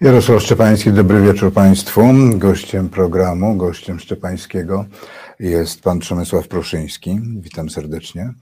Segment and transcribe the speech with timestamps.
[0.00, 2.02] Jarosław Szczepański, dobry wieczór Państwu.
[2.34, 4.84] Gościem programu, gościem Szczepańskiego
[5.40, 7.20] jest pan Przemysław Pruszyński.
[7.40, 8.34] Witam serdecznie.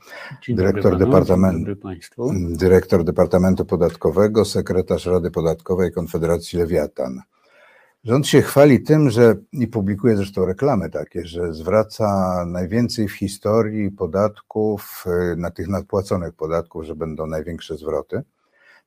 [0.42, 2.32] Dzień dyrektor, dobry panu, Departamentu, dzień dobry Państwu.
[2.50, 7.21] dyrektor Departamentu Podatkowego, sekretarz Rady Podatkowej Konfederacji Lewiatan.
[8.04, 13.91] Rząd się chwali tym, że i publikuje zresztą reklamy takie, że zwraca najwięcej w historii
[13.91, 18.23] podatków, y, na tych nadpłaconych podatków, że będą największe zwroty.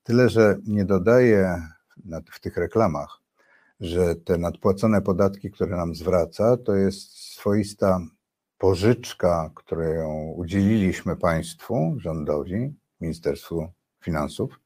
[0.03, 1.61] Tyle, że nie dodaje
[2.31, 3.21] w tych reklamach,
[3.79, 7.99] że te nadpłacone podatki, które nam zwraca, to jest swoista
[8.57, 13.67] pożyczka, którą udzieliliśmy państwu, rządowi, Ministerstwu
[14.03, 14.59] Finansów,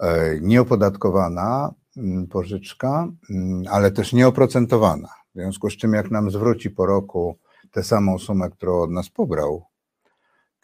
[0.00, 5.08] e, nieopodatkowana mm, pożyczka, mm, ale też nieoprocentowana.
[5.34, 7.38] W związku z czym, jak nam zwróci po roku
[7.70, 9.64] tę samą sumę, którą od nas pobrał,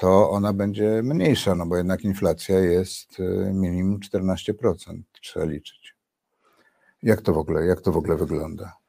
[0.00, 5.94] to ona będzie mniejsza, no bo jednak inflacja jest e, minimum 14%, trzeba liczyć.
[7.02, 8.79] Jak to w ogóle, jak to w ogóle wygląda?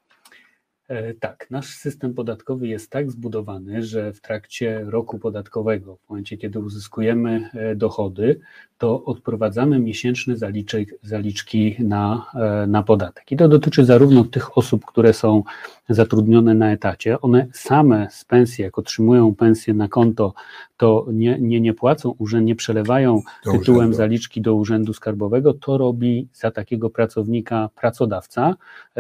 [0.92, 6.38] E, tak, nasz system podatkowy jest tak zbudowany, że w trakcie roku podatkowego, w momencie
[6.38, 8.40] kiedy uzyskujemy e, dochody,
[8.78, 13.32] to odprowadzamy miesięczne zaliczek, zaliczki na, e, na podatek.
[13.32, 15.44] I to dotyczy zarówno tych osób, które są
[15.90, 20.34] zatrudnione na etacie, one same z pensji, jak otrzymują pensję na konto,
[20.78, 23.98] to nie, nie, nie płacą, urząd, nie przelewają tytułem urzędu.
[23.98, 28.56] zaliczki do Urzędu Skarbowego, to robi za takiego pracownika pracodawca,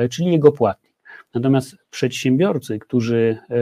[0.09, 0.90] czyli jego płatnik.
[1.33, 3.55] Natomiast przedsiębiorcy, którzy e,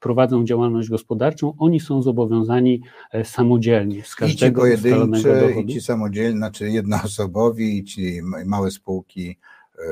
[0.00, 5.80] prowadzą działalność gospodarczą, oni są zobowiązani e, samodzielnie z każdego I ci pojedyncze, i ci
[5.80, 9.38] samodzielni, znaczy jednoosobowi, i ci małe spółki
[9.78, 9.82] e,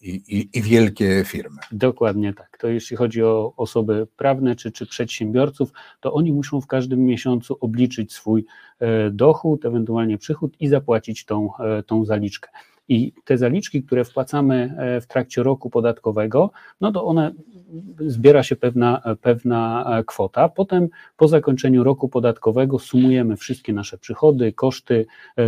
[0.00, 1.56] i, i, i, wielkie firmy.
[1.72, 2.58] Dokładnie tak.
[2.58, 7.56] To jeśli chodzi o osoby prawne czy, czy przedsiębiorców, to oni muszą w każdym miesiącu
[7.60, 8.46] obliczyć swój
[9.12, 11.50] dochód, ewentualnie przychód i zapłacić tą,
[11.86, 12.48] tą zaliczkę.
[12.88, 17.32] I te zaliczki, które wpłacamy e, w trakcie roku podatkowego, no to one
[17.98, 20.48] zbiera się pewna, pewna e, kwota.
[20.48, 25.06] Potem po zakończeniu roku podatkowego sumujemy wszystkie nasze przychody, koszty
[25.38, 25.42] e,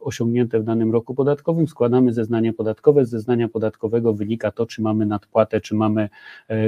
[0.00, 3.04] osiągnięte w danym roku podatkowym, składamy zeznanie podatkowe.
[3.04, 6.08] Z zeznania podatkowego wynika to, czy mamy nadpłatę, czy mamy,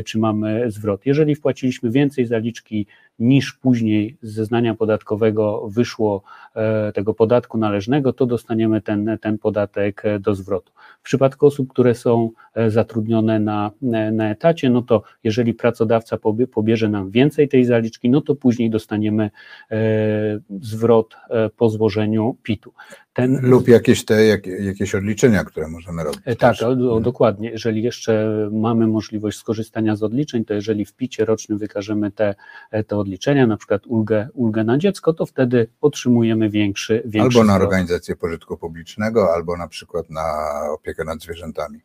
[0.05, 1.07] czy mamy zwrot.
[1.07, 2.87] Jeżeli wpłaciliśmy więcej zaliczki
[3.19, 6.23] niż później z zeznania podatkowego wyszło
[6.95, 10.73] tego podatku należnego, to dostaniemy ten, ten podatek do zwrotu.
[11.01, 12.31] W przypadku osób, które są
[12.69, 13.71] zatrudnione na,
[14.13, 16.19] na etacie, no to jeżeli pracodawca
[16.53, 19.31] pobierze nam więcej tej zaliczki, no to później dostaniemy
[19.71, 19.77] e,
[20.61, 22.73] zwrot e, po złożeniu PIT-u.
[23.19, 26.21] Ten, Lub jakieś te jak, jakieś odliczenia, które możemy robić.
[26.25, 27.51] E, tak, o, dokładnie.
[27.51, 32.35] Jeżeli jeszcze mamy możliwość skorzystania z odliczeń, to jeżeli w PIT-cie rocznym wykażemy te,
[32.87, 37.57] te odliczenia, na przykład ulgę, ulgę na dziecko, to wtedy otrzymujemy większy, większy Albo na
[37.57, 40.25] organizację pożytku publicznego, albo na przykład na
[40.73, 41.81] opiekę nad zwierzętami.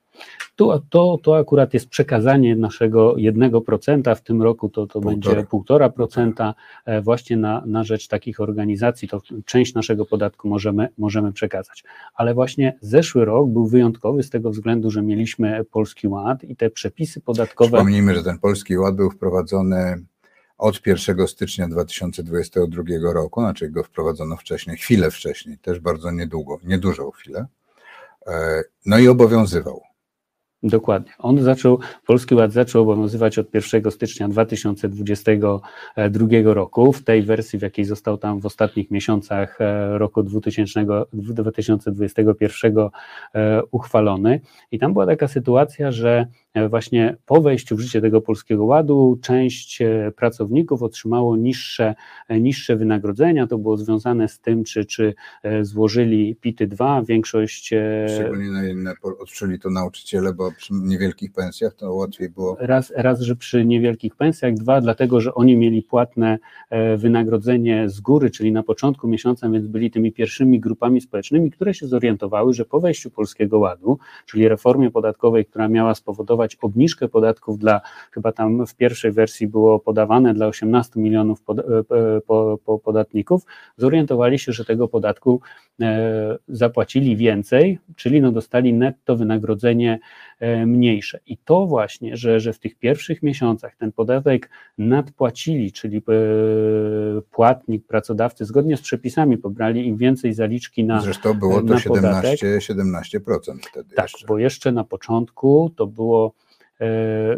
[0.55, 6.53] Tu, to, to akurat jest przekazanie naszego 1%, w tym roku to, to będzie 1,5%
[6.85, 11.83] e, właśnie na, na rzecz takich organizacji, to część naszego podatku możemy, możemy przekazać.
[12.15, 16.69] Ale właśnie zeszły rok był wyjątkowy z tego względu, że mieliśmy Polski Ład i te
[16.69, 17.69] przepisy podatkowe.
[17.71, 20.05] Przypomnijmy, że ten Polski Ład był wprowadzony
[20.57, 27.11] od 1 stycznia 2022 roku, znaczy go wprowadzono wcześniej, chwilę wcześniej, też bardzo niedługo, niedużą
[27.11, 27.45] chwilę,
[28.27, 29.81] e, no i obowiązywał.
[30.63, 31.11] Dokładnie.
[31.19, 36.93] On zaczął, Polski Ład zaczął obowiązywać od 1 stycznia 2022 roku.
[36.93, 42.77] W tej wersji, w jakiej został tam w ostatnich miesiącach e, roku 2000, 2021
[43.35, 44.41] e, uchwalony.
[44.71, 49.19] I tam była taka sytuacja, że E, właśnie po wejściu w życie tego Polskiego Ładu
[49.21, 49.79] część
[50.15, 51.95] pracowników otrzymało niższe,
[52.29, 53.47] niższe wynagrodzenia.
[53.47, 55.13] To było związane z tym, czy, czy
[55.61, 57.73] złożyli PIT-y 2, większość...
[58.15, 62.57] Szczególnie na inne odczuli to nauczyciele, bo przy niewielkich pensjach to łatwiej było...
[62.59, 66.39] Raz, raz, że przy niewielkich pensjach, dwa, dlatego, że oni mieli płatne
[66.97, 71.87] wynagrodzenie z góry, czyli na początku miesiąca, więc byli tymi pierwszymi grupami społecznymi, które się
[71.87, 77.81] zorientowały, że po wejściu Polskiego Ładu, czyli reformie podatkowej, która miała spowodować obniżkę podatków dla,
[78.11, 81.63] chyba tam w pierwszej wersji było podawane dla 18 milionów pod, e,
[82.27, 83.45] po, po podatników,
[83.77, 85.41] zorientowali się, że tego podatku
[85.81, 89.99] e, zapłacili więcej, czyli no dostali netto wynagrodzenie
[90.39, 91.19] e, mniejsze.
[91.25, 96.01] I to właśnie, że, że w tych pierwszych miesiącach ten podatek nadpłacili, czyli
[97.31, 103.57] płatnik, pracodawcy zgodnie z przepisami pobrali im więcej zaliczki na Zresztą było to 17, 17%
[103.69, 104.27] wtedy Tak, jeszcze.
[104.27, 106.33] bo jeszcze na początku to było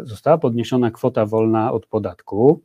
[0.02, 2.60] została podniesiona kwota wolna od podatku,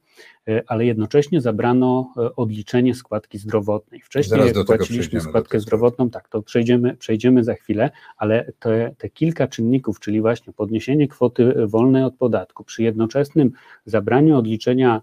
[0.68, 4.02] ale jednocześnie zabrano odliczenie składki zdrowotnej.
[4.02, 10.00] Wcześniej płaciliśmy składkę zdrowotną, tak, to przejdziemy, przejdziemy za chwilę, ale te, te kilka czynników,
[10.00, 13.52] czyli właśnie podniesienie kwoty wolnej od podatku przy jednoczesnym
[13.86, 15.02] zabraniu odliczenia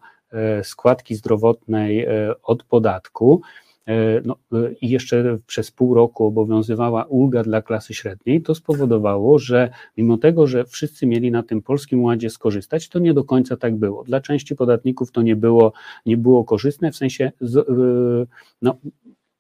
[0.62, 2.06] składki zdrowotnej
[2.43, 3.68] od podatku, E,
[4.25, 9.70] no, e, i jeszcze przez pół roku obowiązywała ulga dla klasy średniej, to spowodowało, że
[9.96, 13.76] mimo tego, że wszyscy mieli na tym polskim ładzie skorzystać, to nie do końca tak
[13.76, 14.05] było.
[14.05, 15.73] Dla części podatników to nie było,
[16.06, 17.46] nie było korzystne, w sensie e,
[18.62, 18.76] no,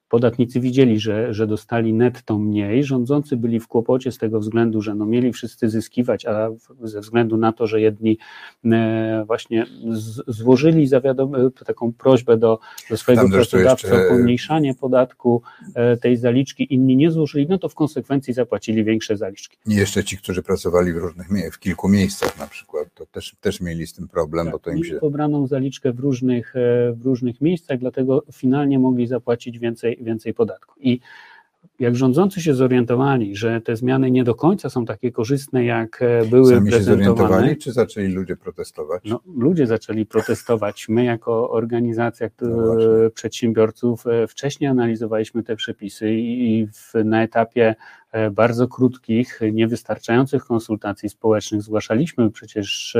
[0.08, 4.94] podatnicy widzieli, że, że dostali netto mniej, rządzący byli w kłopocie z tego względu, że
[4.94, 6.50] no mieli wszyscy zyskiwać, a
[6.82, 8.18] ze względu na to, że jedni
[8.64, 9.66] e, właśnie
[10.26, 11.32] złożyli zawiadom,
[11.66, 12.58] taką prośbę do,
[12.90, 14.06] do swojego Tam pracodawcy jeszcze...
[14.06, 15.42] o pomniejszanie podatku
[15.74, 19.56] e, tej zaliczki, inni nie złożyli, no to w konsekwencji zapłacili większe zaliczki.
[19.66, 22.77] I jeszcze ci, którzy pracowali w różnych, w kilku miejscach na przykład,
[23.12, 24.98] też, też mieli z tym problem, tak, bo to im się...
[24.98, 30.74] pobraną zaliczkę w różnych, e, w różnych miejscach, dlatego finalnie mogli zapłacić więcej więcej podatku.
[30.80, 31.00] I
[31.78, 36.24] jak rządzący się zorientowali, że te zmiany nie do końca są takie korzystne, jak e,
[36.24, 37.04] były Sami prezentowane.
[37.04, 39.02] się zorientowali, czy zaczęli ludzie protestować?
[39.04, 40.88] No, ludzie zaczęli protestować.
[40.88, 42.74] My jako organizacja no
[43.14, 47.74] przedsiębiorców e, wcześniej analizowaliśmy te przepisy i w, na etapie
[48.12, 52.96] e, bardzo krótkich, niewystarczających konsultacji społecznych zgłaszaliśmy przecież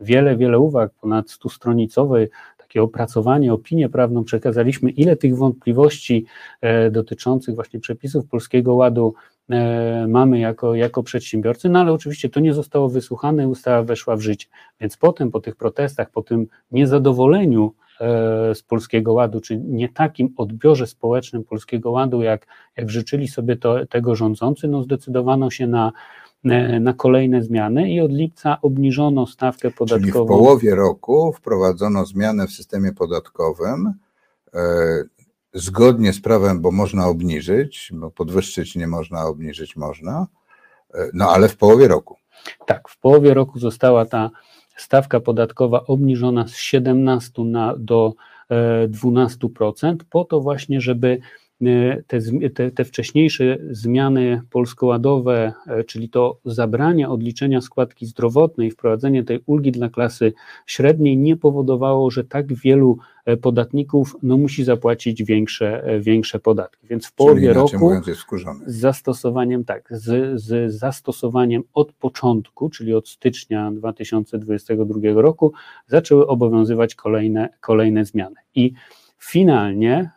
[0.00, 2.28] wiele, wiele uwag, ponad stustronicowej
[2.76, 6.24] takie opracowanie, opinię prawną przekazaliśmy, ile tych wątpliwości
[6.60, 9.14] e, dotyczących właśnie przepisów Polskiego Ładu
[9.50, 14.20] e, mamy jako, jako przedsiębiorcy, no ale oczywiście to nie zostało wysłuchane, ustawa weszła w
[14.20, 14.46] życie.
[14.80, 20.34] Więc potem, po tych protestach, po tym niezadowoleniu e, z Polskiego Ładu, czy nie takim
[20.36, 22.46] odbiorze społecznym Polskiego Ładu, jak,
[22.76, 25.92] jak życzyli sobie to, tego rządzący, no zdecydowano się na
[26.80, 30.12] na kolejne zmiany i od lipca obniżono stawkę podatkową.
[30.12, 33.94] Czyli w połowie roku wprowadzono zmianę w systemie podatkowym
[34.54, 34.60] e,
[35.54, 40.26] zgodnie z prawem, bo można obniżyć, bo podwyższyć nie można, obniżyć można,
[40.94, 42.16] e, no ale w połowie roku.
[42.66, 44.30] Tak, w połowie roku została ta
[44.76, 48.14] stawka podatkowa obniżona z 17 na, do
[48.88, 51.20] 12%, po to właśnie, żeby E,
[52.06, 52.18] te,
[52.54, 59.72] te, te, wcześniejsze zmiany polskoładowe, e, czyli to zabranie odliczenia składki zdrowotnej, wprowadzenie tej ulgi
[59.72, 60.32] dla klasy
[60.66, 66.86] średniej nie powodowało, że tak wielu e, podatników no, musi zapłacić większe, większe podatki.
[66.86, 68.06] Więc w połowie roku mówiąc,
[68.66, 75.52] z zastosowaniem tak, z, z zastosowaniem od początku, czyli od stycznia 2022 roku
[75.86, 78.36] zaczęły obowiązywać kolejne, kolejne zmiany.
[78.54, 78.72] I
[79.18, 80.15] finalnie E,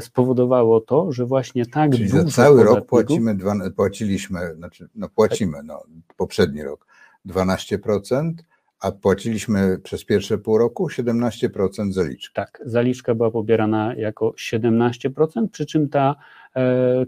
[0.00, 5.08] spowodowało to, że właśnie tak Czyli dużo za cały rok płacimy, dwa, płaciliśmy, znaczy no
[5.08, 5.82] płacimy, no,
[6.16, 6.86] poprzedni rok
[7.26, 8.32] 12%,
[8.80, 12.34] a płaciliśmy przez pierwsze pół roku 17% zaliczki.
[12.34, 16.45] Tak, zaliczka była pobierana jako 17%, przy czym ta e,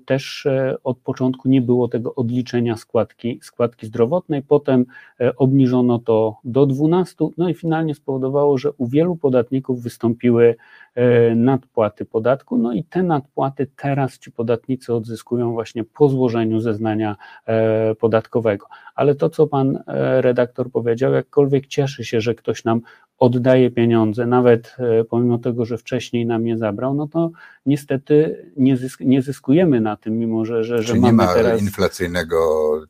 [0.04, 4.86] też e, od początku nie było tego odliczenia składki, składki zdrowotnej, potem
[5.20, 10.56] e, obniżono to do 12, no i finalnie spowodowało, że u wielu podatników wystąpiły
[10.94, 17.16] e, nadpłaty podatku, no i te nadpłaty teraz ci podatnicy odzyskują właśnie po złożeniu zeznania
[17.46, 18.66] e, podatkowego.
[18.94, 22.80] Ale to, co pan e, redaktor powiedział, jakkolwiek cieszy się, że ktoś nam
[23.18, 27.30] oddaje pieniądze, nawet e, pomimo tego, że wcześniej nam je zabrał, no to
[27.66, 31.34] niestety nie, zysk, nie zyskujemy na tym, mimo że, że, że Czy mamy nie ma
[31.34, 31.62] teraz...
[31.62, 32.36] inflacyjnego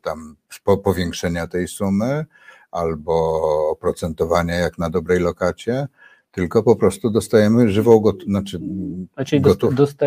[0.02, 0.36] tam
[0.84, 2.24] powiększenia tej sumy
[2.70, 5.88] albo oprocentowania jak na dobrej lokacie,
[6.30, 8.30] tylko po prostu dostajemy żywą gotówkę.
[8.30, 8.58] Znaczy,
[9.14, 9.40] znaczy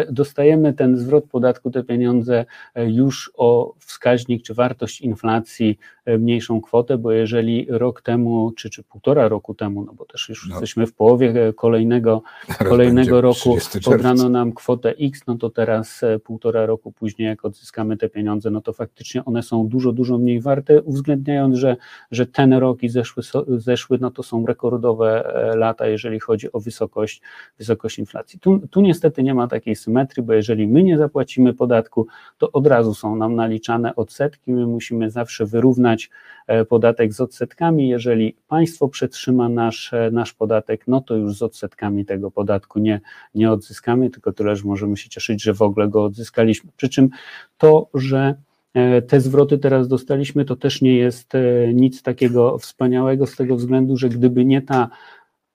[0.10, 6.62] dostajemy ten zwrot podatku, te pieniądze e, już o wskaźnik czy wartość inflacji e, mniejszą
[6.62, 10.56] kwotę, bo jeżeli rok temu, czy, czy półtora roku temu, no bo też już no.
[10.56, 12.24] jesteśmy w połowie e, kolejnego,
[12.70, 18.10] kolejnego roku, pobrano nam kwotę X, no to teraz półtora roku później, jak odzyskamy te
[18.10, 21.78] pieniądze, no to faktycznie one są dużo, dużo mniej warte, uwzględniając, że,
[22.12, 27.22] że ten rok i zeszły, zeszły no to są rekordowe lata, jeżeli chodzi o wysokość,
[27.58, 28.40] wysokość inflacji.
[28.40, 32.68] Tu, tu niestety nie ma takiej symetrii, bo jeżeli my nie zapłacimy podatku, to od
[32.68, 36.10] razu są nam naliczane odsetki, my musimy zawsze wyrównać
[36.48, 41.42] e, podatek z odsetkami, jeżeli państwo przetrzyma nasz, e, nasz podatek, no to już z
[41.42, 43.02] odsetkami tego podatku nie,
[43.36, 46.72] nie odzyskamy, tylko tyle, że możemy się cieszyć, że w ogóle go odzyskaliśmy.
[46.78, 47.10] Przy czym
[47.58, 48.36] to, że
[48.74, 51.34] e, te zwroty teraz dostaliśmy, to też nie jest
[51.74, 54.90] nic takiego wspaniałego z tego względu, że gdyby nie ta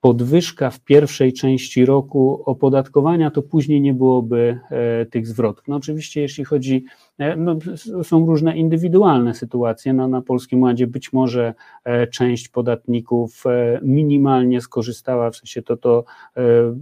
[0.06, 5.64] podwyżka w pierwszej części roku opodatkowania, to później nie byłoby e, tych zwrotów.
[5.68, 7.05] No oczywiście, jeśli chodzi, e,
[7.36, 7.56] no,
[8.02, 9.92] są różne indywidualne sytuacje.
[9.92, 11.54] No, na Polskim Ładzie być może
[11.84, 13.44] e, część podatników
[13.82, 16.04] minimalnie skorzystała, w sensie to, to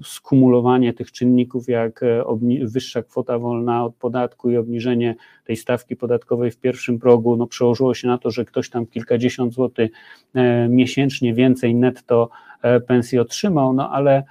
[0.03, 2.01] skumulowanie tych czynników, jak
[2.65, 5.15] wyższa kwota wolna od podatku i obniżenie
[5.45, 9.55] tej stawki podatkowej w pierwszym progu, no przełożyło się na to, że ktoś tam kilkadziesiąt
[9.55, 9.91] złotych
[10.69, 12.31] miesięcznie więcej netto
[12.65, 14.25] E, pensji otrzymał, no ale e,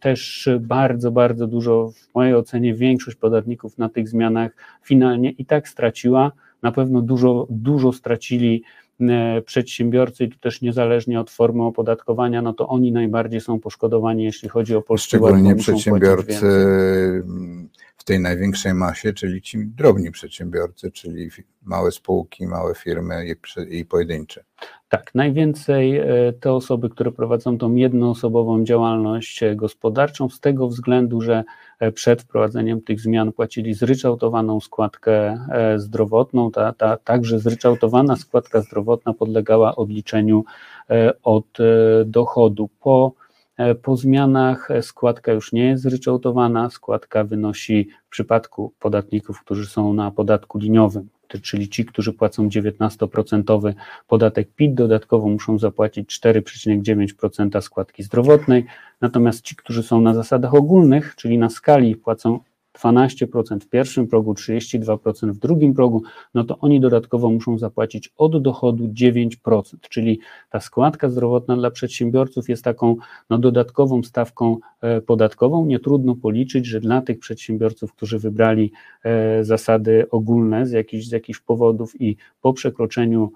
[0.00, 5.68] też bardzo, bardzo dużo, w mojej ocenie, większość podatników na tych zmianach finalnie i tak
[5.68, 6.32] straciła.
[6.62, 8.62] Na pewno dużo, dużo stracili
[9.00, 14.24] e, przedsiębiorcy, i tu też niezależnie od formy opodatkowania, no to oni najbardziej są poszkodowani,
[14.24, 16.46] jeśli chodzi o polski Szczególnie przedsiębiorcy
[18.02, 21.30] w tej największej masie, czyli ci drobni przedsiębiorcy, czyli
[21.62, 23.26] małe spółki, małe firmy
[23.70, 24.44] i, pojedyncze.
[24.88, 26.06] Tak, najwięcej e,
[26.40, 31.44] te osoby, które prowadzą tą jednoosobową działalność e, gospodarczą, z tego względu, że
[31.80, 35.38] e, przed wprowadzeniem tych zmian płacili zryczałtowaną składkę
[35.76, 36.50] zdrowotną.
[36.50, 40.44] Ta, ta także zryczałtowana składka zdrowotna podlegała odliczeniu
[41.22, 41.58] od
[42.06, 42.68] dochodu.
[42.80, 43.12] Po
[43.82, 50.10] po zmianach składka już nie jest zryczałtowana, składka wynosi w przypadku podatników, którzy są na
[50.10, 51.08] podatku liniowym
[51.40, 53.74] czyli ci, którzy płacą 19%
[54.08, 58.66] podatek PIT, dodatkowo muszą zapłacić 4,9% składki zdrowotnej,
[59.00, 62.38] natomiast ci, którzy są na zasadach ogólnych, czyli na skali płacą
[62.78, 66.02] 12% w pierwszym progu, 32% w drugim progu,
[66.34, 72.48] no to oni dodatkowo muszą zapłacić od dochodu 9%, czyli ta składka zdrowotna dla przedsiębiorców
[72.48, 72.96] jest taką
[73.30, 75.66] no, dodatkową stawką e, podatkową.
[75.66, 78.72] Nie trudno policzyć, że dla tych przedsiębiorców, którzy wybrali
[79.04, 83.32] e, zasady ogólne z jakichś, z jakichś powodów i po przekroczeniu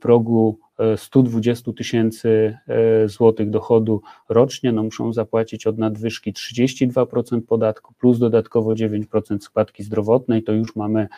[0.00, 0.58] progu
[0.96, 8.70] 120 tysięcy e, złotych dochodu rocznie, no muszą zapłacić od nadwyżki 32% podatku plus dodatkowo
[8.70, 11.08] 9% składki zdrowotnej, to już mamy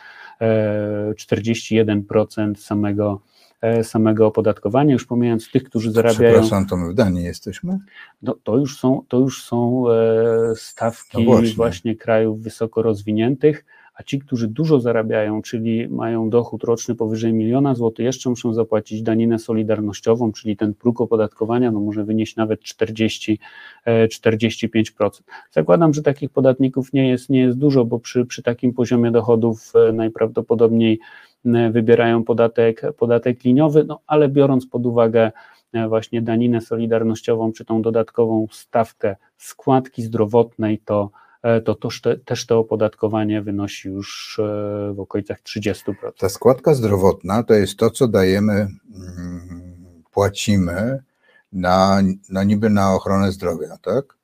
[0.41, 3.21] 41% e, samego
[3.61, 6.33] e, samego opodatkowania, już pomijając tych, którzy zarabiają.
[6.33, 7.79] Przepraszam, to my w Danii jesteśmy?
[8.21, 9.83] No, to, już są, to już są
[10.55, 11.53] stawki no właśnie.
[11.53, 17.75] właśnie krajów wysoko rozwiniętych a ci, którzy dużo zarabiają, czyli mają dochód roczny powyżej miliona
[17.75, 23.39] złotych, jeszcze muszą zapłacić daninę solidarnościową, czyli ten próg opodatkowania no, może wynieść nawet 40,
[23.87, 25.05] 45%.
[25.05, 25.09] E,
[25.51, 29.73] Zakładam, że takich podatników nie jest, nie jest dużo, bo przy, przy takim poziomie dochodów
[29.75, 30.99] e, najprawdopodobniej
[31.45, 35.31] e, wybierają podatek, podatek liniowy, no ale biorąc pod uwagę
[35.89, 41.11] właśnie daninę solidarnościową, czy tą dodatkową stawkę składki zdrowotnej, to
[41.43, 45.93] E, to też, te, też to opodatkowanie wynosi już e, w okolicach 30%.
[46.17, 51.03] Ta składka zdrowotna to jest to, co dajemy, mm, płacimy
[51.53, 54.17] na, na niby na ochronę zdrowia, tak?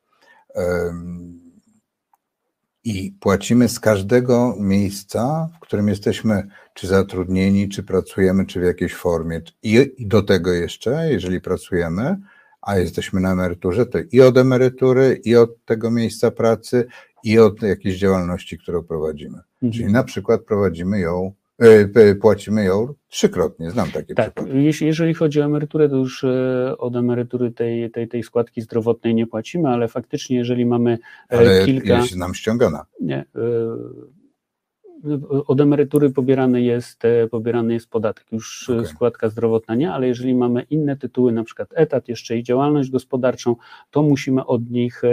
[2.83, 8.89] I płacimy z każdego miejsca, w którym jesteśmy czy zatrudnieni, czy pracujemy, czy w jakiej
[8.89, 9.41] formie.
[9.63, 12.17] I, i do tego jeszcze, jeżeli pracujemy,
[12.61, 16.87] a jesteśmy na emeryturze, to i od emerytury, i od tego miejsca pracy,
[17.23, 19.37] i od jakiejś działalności, którą prowadzimy.
[19.37, 19.71] Mhm.
[19.73, 23.71] Czyli na przykład prowadzimy ją, e, płacimy ją trzykrotnie.
[23.71, 24.33] Znam takie tak.
[24.53, 29.15] Jeśli, jeżeli chodzi o emeryturę, to już e, od emerytury tej, tej, tej składki zdrowotnej
[29.15, 30.97] nie płacimy, ale faktycznie, jeżeli mamy
[31.31, 31.97] e, ale kilka.
[31.97, 32.85] Jest nam ściągana.
[33.01, 33.25] Nie
[35.47, 38.85] od emerytury pobierany jest, e, pobierany jest podatek, już okay.
[38.85, 43.55] składka zdrowotna nie, ale jeżeli mamy inne tytuły, na przykład etat jeszcze i działalność gospodarczą,
[43.91, 45.09] to musimy od nich e,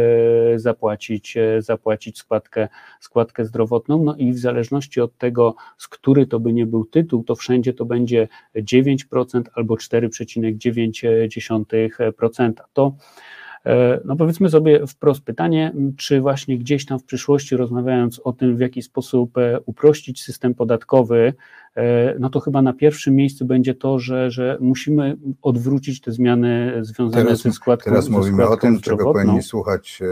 [0.58, 2.68] zapłacić, e, zapłacić składkę,
[3.00, 7.24] składkę zdrowotną, no i w zależności od tego, z który to by nie był tytuł,
[7.24, 12.52] to wszędzie to będzie 9% albo 4,9%.
[12.72, 12.92] To E,
[14.04, 18.60] no powiedzmy sobie wprost pytanie, czy właśnie gdzieś tam w przyszłości rozmawiając o tym, w
[18.60, 21.34] jaki sposób e, uprościć system podatkowy,
[21.74, 26.78] e, no to chyba na pierwszym miejscu będzie to, że, że musimy odwrócić te zmiany
[26.80, 30.02] związane teraz, ze składką Teraz mówimy o tym, czego powinni słuchać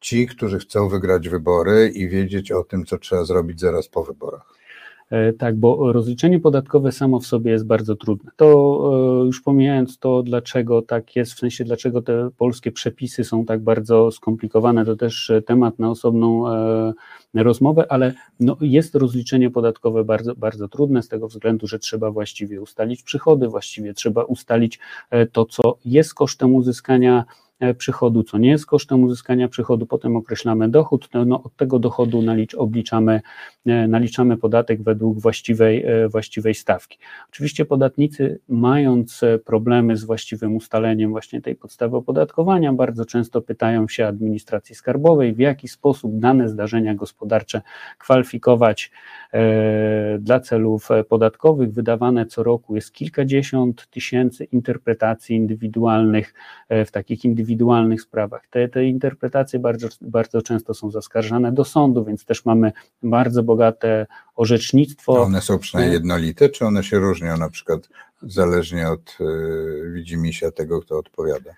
[0.00, 4.59] ci, którzy chcą wygrać wybory i wiedzieć o tym, co trzeba zrobić zaraz po wyborach.
[5.10, 8.30] E, tak, bo rozliczenie podatkowe samo w sobie jest bardzo trudne.
[8.36, 8.46] To
[9.22, 13.60] e, już pomijając to, dlaczego tak jest, w sensie dlaczego te polskie przepisy są tak
[13.60, 16.92] bardzo skomplikowane, to też temat na osobną e,
[17.34, 22.60] rozmowę, ale no jest rozliczenie podatkowe bardzo, bardzo trudne z tego względu, że trzeba właściwie
[22.60, 24.78] ustalić przychody, właściwie trzeba ustalić
[25.32, 27.24] to, co jest kosztem uzyskania
[27.78, 32.54] przychodu, co nie jest kosztem uzyskania przychodu, potem określamy dochód, no, od tego dochodu nalicz,
[32.54, 33.20] obliczamy,
[33.66, 36.98] naliczamy podatek według właściwej, właściwej stawki.
[37.28, 44.06] Oczywiście podatnicy, mając problemy z właściwym ustaleniem właśnie tej podstawy opodatkowania, bardzo często pytają się
[44.06, 47.62] administracji skarbowej, w jaki sposób dane zdarzenia gospodarcze
[47.98, 48.90] kwalifikować
[50.18, 51.72] dla celów podatkowych.
[51.72, 56.34] Wydawane co roku jest kilkadziesiąt tysięcy interpretacji indywidualnych
[56.70, 57.49] w takich indywidualnych
[57.98, 58.46] sprawach.
[58.50, 64.06] Te, te interpretacje bardzo, bardzo często są zaskarżane do sądu, więc też mamy bardzo bogate
[64.36, 65.22] orzecznictwo.
[65.22, 67.88] One są przynajmniej jednolite, czy one się różnią na przykład
[68.22, 71.50] zależnie od y, widzimisię tego, kto odpowiada?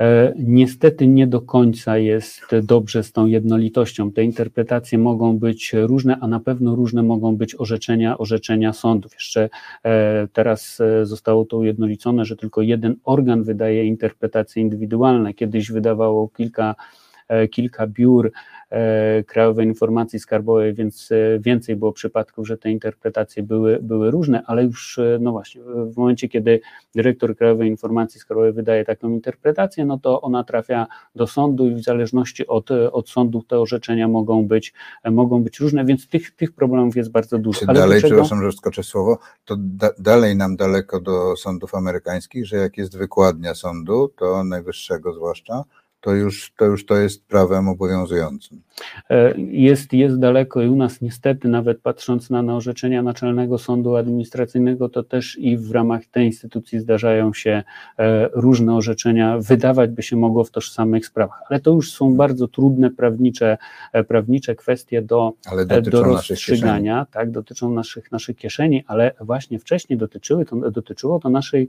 [0.00, 4.12] E, niestety nie do końca jest dobrze z tą jednolitością.
[4.12, 9.12] Te interpretacje mogą być różne, a na pewno różne mogą być orzeczenia, orzeczenia sądów.
[9.14, 9.50] Jeszcze
[9.84, 15.34] e, teraz e, zostało to ujednolicone, że tylko jeden organ wydaje interpretacje indywidualne.
[15.34, 16.74] Kiedyś wydawało kilka
[17.50, 18.32] kilka biur
[18.70, 24.42] E, Krajowej Informacji Skarbowej, więc e, więcej było przypadków, że te interpretacje były, były różne,
[24.46, 26.60] ale już, e, no właśnie, w momencie, kiedy
[26.94, 31.82] dyrektor Krajowej Informacji Skarbowej wydaje taką interpretację, no to ona trafia do sądu i w
[31.82, 34.72] zależności od, od sądu te orzeczenia mogą być,
[35.10, 37.60] mogą być różne, więc tych, tych problemów jest bardzo dużo.
[37.66, 38.14] Ale dalej, czego...
[38.14, 42.98] przepraszam, że skoczę słowo, to da, dalej nam daleko do sądów amerykańskich, że jak jest
[42.98, 45.64] wykładnia sądu, to najwyższego zwłaszcza,
[46.00, 48.60] to już, to już to jest prawem obowiązującym.
[49.10, 53.96] E, jest, jest daleko i u nas niestety, nawet patrząc na, na orzeczenia Naczelnego Sądu
[53.96, 57.62] Administracyjnego, to też i w ramach tej instytucji zdarzają się
[57.98, 62.48] e, różne orzeczenia, wydawać by się mogło w tożsamych sprawach, ale to już są bardzo
[62.48, 63.58] trudne prawnicze,
[63.92, 65.32] e, prawnicze kwestie do,
[65.82, 71.68] do rozstrzygania, tak, dotyczą naszych, naszych kieszeni, ale właśnie wcześniej dotyczyły to, dotyczyło to naszej,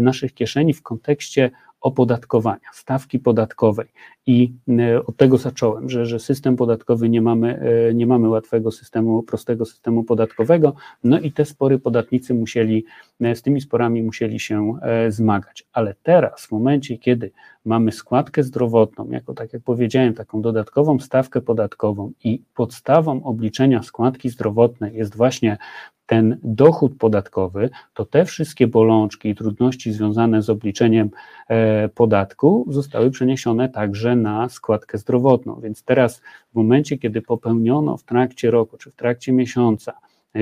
[0.00, 3.86] naszych kieszeni w kontekście opodatkowania, stawki podatkowej.
[4.26, 8.70] I e, od tego zacząłem, że, że system podatkowy nie mamy, e, nie mamy łatwego
[8.70, 12.84] systemu, prostego systemu podatkowego, no i te spory podatnicy musieli,
[13.20, 14.78] e, z tymi sporami musieli się
[15.08, 15.66] zmagać.
[15.72, 17.32] Ale teraz, w momencie, kiedy
[17.66, 24.30] mamy składkę zdrowotną, jako tak jak powiedziałem, taką dodatkową stawkę podatkową i podstawą obliczenia składki
[24.30, 25.58] zdrowotnej jest właśnie
[26.06, 31.10] ten dochód podatkowy, to te wszystkie bolączki i trudności związane z obliczeniem
[31.48, 35.60] e, podatku zostały przeniesione także na składkę zdrowotną.
[35.60, 36.20] Więc teraz,
[36.52, 39.92] w momencie, kiedy popełniono w trakcie roku czy w trakcie miesiąca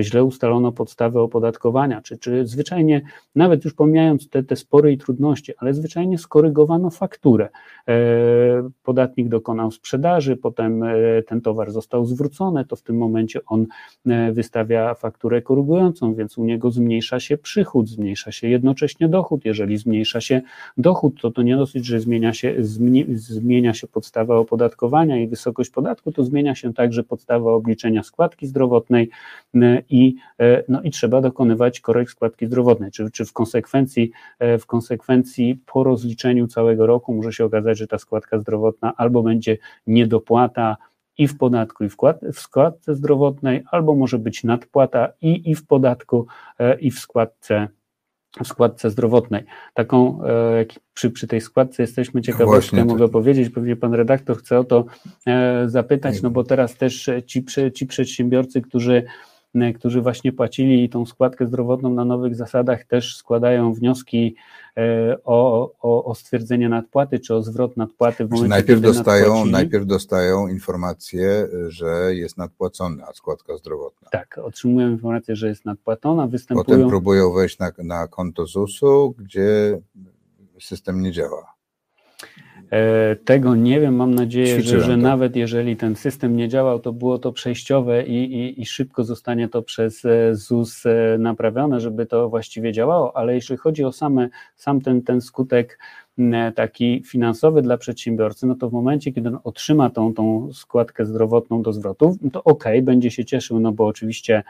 [0.00, 3.02] źle ustalono podstawę opodatkowania, czy, czy zwyczajnie,
[3.34, 7.48] nawet już pomijając te, te spory i trudności, ale zwyczajnie skorygowano fakturę.
[7.88, 7.94] E,
[8.82, 10.94] podatnik dokonał sprzedaży, potem e,
[11.26, 13.66] ten towar został zwrócony, to w tym momencie on
[14.06, 19.44] e, wystawia fakturę korygującą, więc u niego zmniejsza się przychód, zmniejsza się jednocześnie dochód.
[19.44, 20.42] Jeżeli zmniejsza się
[20.76, 22.54] dochód, to to nie dosyć, że zmienia się,
[23.14, 29.10] zmienia się podstawa opodatkowania i wysokość podatku, to zmienia się także podstawa obliczenia składki zdrowotnej,
[29.88, 34.66] i, e, no i trzeba dokonywać korekt składki zdrowotnej, czy, czy w, konsekwencji, e, w
[34.66, 40.76] konsekwencji po rozliczeniu całego roku może się okazać, że ta składka zdrowotna albo będzie niedopłata
[41.18, 41.96] i w podatku, i w,
[42.32, 46.26] w składce zdrowotnej, albo może być nadpłata i, i w podatku,
[46.58, 47.68] e, i w składce
[48.42, 49.44] w składce zdrowotnej.
[49.74, 50.20] Taką,
[50.94, 54.84] przy, przy tej składce jesteśmy ciekawi, ja mogę powiedzieć, pewnie pan redaktor chce o to
[55.66, 57.44] zapytać, no bo teraz też ci,
[57.74, 59.04] ci przedsiębiorcy, którzy
[59.74, 64.34] którzy właśnie płacili tą składkę zdrowotną na nowych zasadach, też składają wnioski
[64.76, 69.86] e, o, o, o stwierdzenie nadpłaty, czy o zwrot nadpłaty w momencie, najpierw dostają, najpierw
[69.86, 74.08] dostają informację, że jest nadpłacona składka zdrowotna.
[74.10, 76.64] Tak, otrzymują informację, że jest nadpłacona, występują...
[76.64, 79.80] Potem próbują wejść na, na konto ZUS-u, gdzie
[80.60, 81.53] system nie działa.
[82.74, 86.92] E, tego nie wiem, mam nadzieję, że, że nawet jeżeli ten system nie działał, to
[86.92, 92.06] było to przejściowe i, i, i, szybko zostanie to przez e, ZUS e, naprawione, żeby
[92.06, 95.78] to właściwie działało, ale jeśli chodzi o same, sam ten, ten skutek
[96.54, 101.62] taki finansowy dla przedsiębiorcy, no to w momencie, kiedy on otrzyma tą, tą składkę zdrowotną
[101.62, 104.42] do zwrotów, to ok, będzie się cieszył, no bo oczywiście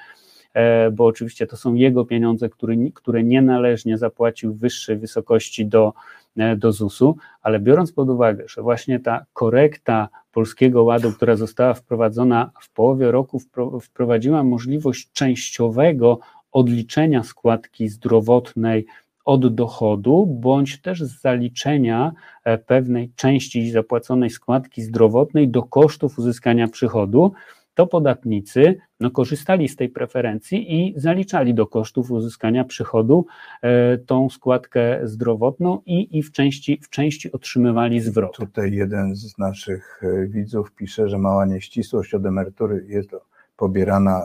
[0.93, 5.93] bo oczywiście to są jego pieniądze, które, które nienależnie zapłacił w wyższej wysokości do,
[6.37, 11.75] E, do ZUS-u, ale biorąc pod uwagę, że właśnie ta korekta Polskiego Ładu, która została
[11.75, 13.41] wprowadzona w połowie roku,
[13.83, 16.19] wprowadziła możliwość częściowego
[16.53, 18.87] odliczenia składki zdrowotnej
[19.25, 22.13] od dochodu, bądź też zaliczenia
[22.45, 27.33] e, pewnej części zapłaconej składki zdrowotnej do kosztów uzyskania przychodu,
[27.75, 33.27] to podatnicy no, korzystali z tej preferencji i zaliczali do kosztów uzyskania przychodu
[33.63, 38.37] e, tą składkę zdrowotną i, i w, części, w części otrzymywali zwrot.
[38.37, 43.11] Tutaj jeden z naszych e, widzów pisze, że mała nieścisłość od emerytury jest
[43.57, 44.23] pobierana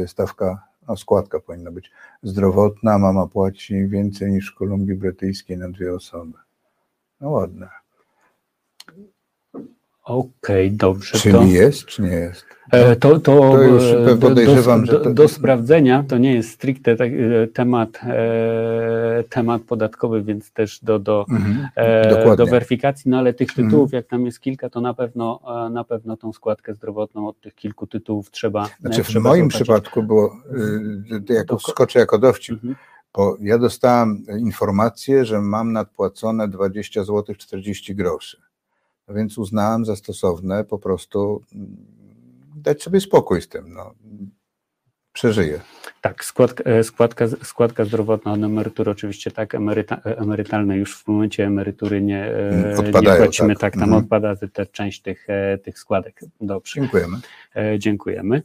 [0.00, 1.90] e, stawka, no składka powinna być
[2.22, 6.38] zdrowotna, mama płaci więcej niż w Kolumbii Brytyjskiej na dwie osoby.
[7.20, 7.81] No ładne.
[10.12, 11.18] Okej, okay, dobrze.
[11.18, 12.44] Czyli to, jest, czy nie jest?
[12.72, 16.50] E, to, to, to już e, podejrzewam, do, do, do, do, sprawdzenia to nie jest
[16.50, 18.00] stricte tak, e, temat,
[19.28, 21.68] temat podatkowy, więc też do, do, mhm,
[22.36, 23.68] do weryfikacji, no ale tych mhm.
[23.68, 23.98] tytułów, mhm.
[23.98, 27.86] jak tam jest kilka, to na pewno na pewno tą składkę zdrowotną od tych kilku
[27.86, 28.68] tytułów trzeba.
[28.80, 29.62] Znaczy trzeba w moim zobaczyć.
[29.62, 30.36] przypadku było,
[31.28, 32.74] jako skoczę jako dowcip, mhm.
[33.14, 38.51] bo ja dostałem informację, że mam nadpłacone 20 zł 40 groszy
[39.08, 41.76] więc uznałem za stosowne po prostu mm,
[42.56, 43.74] dać sobie spokój z tym.
[43.74, 43.94] No.
[45.12, 45.60] Przeżyję.
[46.00, 51.46] Tak, składka, e, składka, składka zdrowotna na emerytury oczywiście tak, emeryta, emerytalne już w momencie
[51.46, 54.02] emerytury nie, e, mm, Odpadają, nie płacimy, tak, tak tam mhm.
[54.04, 56.20] odpada te, część tych, e, tych składek.
[56.40, 56.80] Dobrze.
[56.80, 57.16] Dziękujemy.
[57.78, 58.42] Dziękujemy.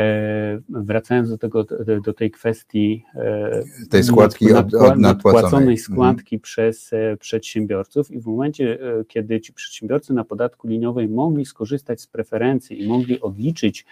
[0.00, 1.66] E, wracając do, tego,
[2.04, 6.40] do tej kwestii e, tej składki od, od nadpłaconej składki mhm.
[6.40, 12.06] przez e, przedsiębiorców i w momencie, kiedy ci przedsiębiorcy na podatku liniowej mogli skorzystać z
[12.06, 13.86] preferencji i mogli odliczyć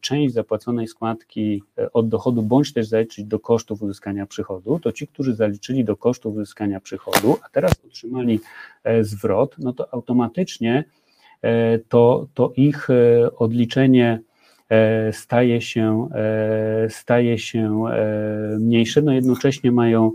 [0.00, 5.34] część zapłaconej składki od dochodu, bądź też zaliczyć do kosztów uzyskania przychodu, to ci, którzy
[5.34, 8.40] zaliczyli do kosztów uzyskania przychodu, a teraz otrzymali
[9.00, 10.84] zwrot, no to automatycznie
[11.88, 12.88] to, to ich
[13.36, 14.20] odliczenie
[15.12, 20.12] staje się, e, staje się e, mniejsze, no jednocześnie mają,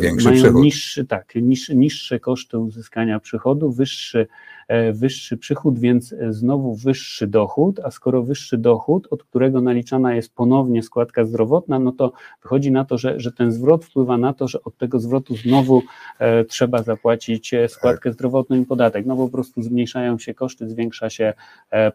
[0.00, 0.62] Większy mają przychód.
[0.62, 4.55] niższy, tak, niż, niższe koszty uzyskania przychodu, wyższy E,
[4.92, 10.34] wyższy przychód, więc e, znowu wyższy dochód, a skoro wyższy dochód, od którego naliczana jest
[10.34, 14.48] ponownie składka zdrowotna, no to wychodzi na to, że, że ten zwrot wpływa na to,
[14.48, 15.82] że od tego zwrotu znowu
[16.18, 19.06] e, trzeba zapłacić składkę zdrowotną i podatek.
[19.06, 21.32] No po prostu zmniejszają się koszty, zwiększa się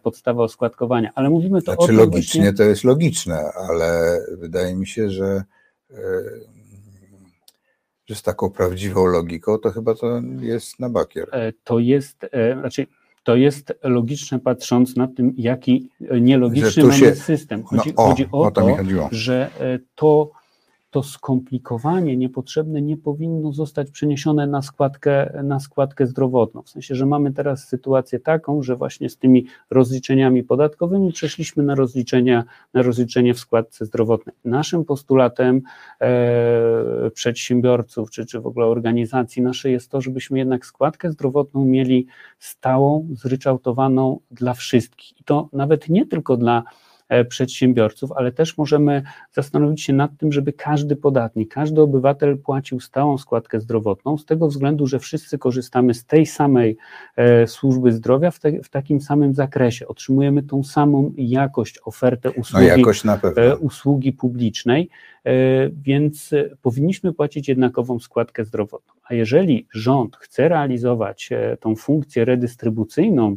[0.02, 1.10] podstawa oskładkowania.
[1.14, 5.42] Ale mówimy to znaczy, o logicznie to jest logiczne, ale wydaje mi się, że
[8.06, 11.28] że z taką prawdziwą logiką, to chyba to jest na bakier.
[11.32, 12.86] E, to jest, e, znaczy
[13.22, 17.64] to jest logiczne patrząc na tym, jaki nielogiczny mamy się, system.
[17.64, 18.76] Chodzi, no, o, chodzi o, o to,
[19.10, 20.30] że e, to
[20.92, 26.62] to skomplikowanie niepotrzebne nie powinno zostać przeniesione na składkę, na składkę zdrowotną.
[26.62, 31.74] W sensie, że mamy teraz sytuację taką, że właśnie z tymi rozliczeniami podatkowymi przeszliśmy na,
[31.74, 34.36] rozliczenia, na rozliczenie w składce zdrowotnej.
[34.44, 35.62] Naszym postulatem
[36.00, 42.06] e, przedsiębiorców, czy, czy w ogóle organizacji naszej jest to, żebyśmy jednak składkę zdrowotną mieli
[42.38, 45.20] stałą, zryczałtowaną dla wszystkich.
[45.20, 46.62] I to nawet nie tylko dla
[47.28, 53.18] przedsiębiorców, ale też możemy zastanowić się nad tym, żeby każdy podatnik, każdy obywatel płacił stałą
[53.18, 56.76] składkę zdrowotną, z tego względu, że wszyscy korzystamy z tej samej
[57.16, 59.88] e, służby zdrowia w, te, w takim samym zakresie.
[59.88, 63.04] Otrzymujemy tą samą jakość, ofertę no, usługi, no jakość
[63.60, 64.90] usługi publicznej,
[65.82, 66.30] więc
[66.62, 68.94] powinniśmy płacić jednakową składkę zdrowotną.
[69.04, 73.36] A jeżeli rząd chce realizować tą funkcję redystrybucyjną,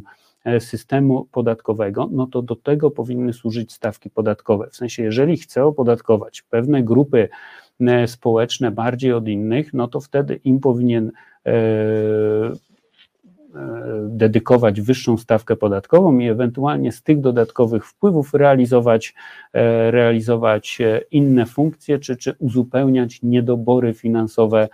[0.58, 4.68] systemu podatkowego, no to do tego powinny służyć stawki podatkowe.
[4.70, 7.28] W sensie, jeżeli chcę opodatkować pewne grupy
[7.80, 11.12] e, społeczne bardziej od innych, no to wtedy im powinien
[11.46, 11.52] e,
[14.08, 19.14] dedykować wyższą stawkę podatkową i ewentualnie z tych dodatkowych wpływów realizować,
[19.90, 20.78] realizować
[21.10, 24.68] inne funkcje, czy, czy uzupełniać niedobory finansowe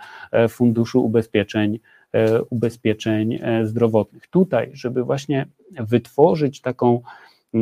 [0.49, 1.92] Funduszu Ubezpieczeń E,
[2.49, 4.27] ubezpieczeń e, zdrowotnych.
[4.27, 5.45] Tutaj, żeby właśnie
[5.79, 7.01] wytworzyć taką,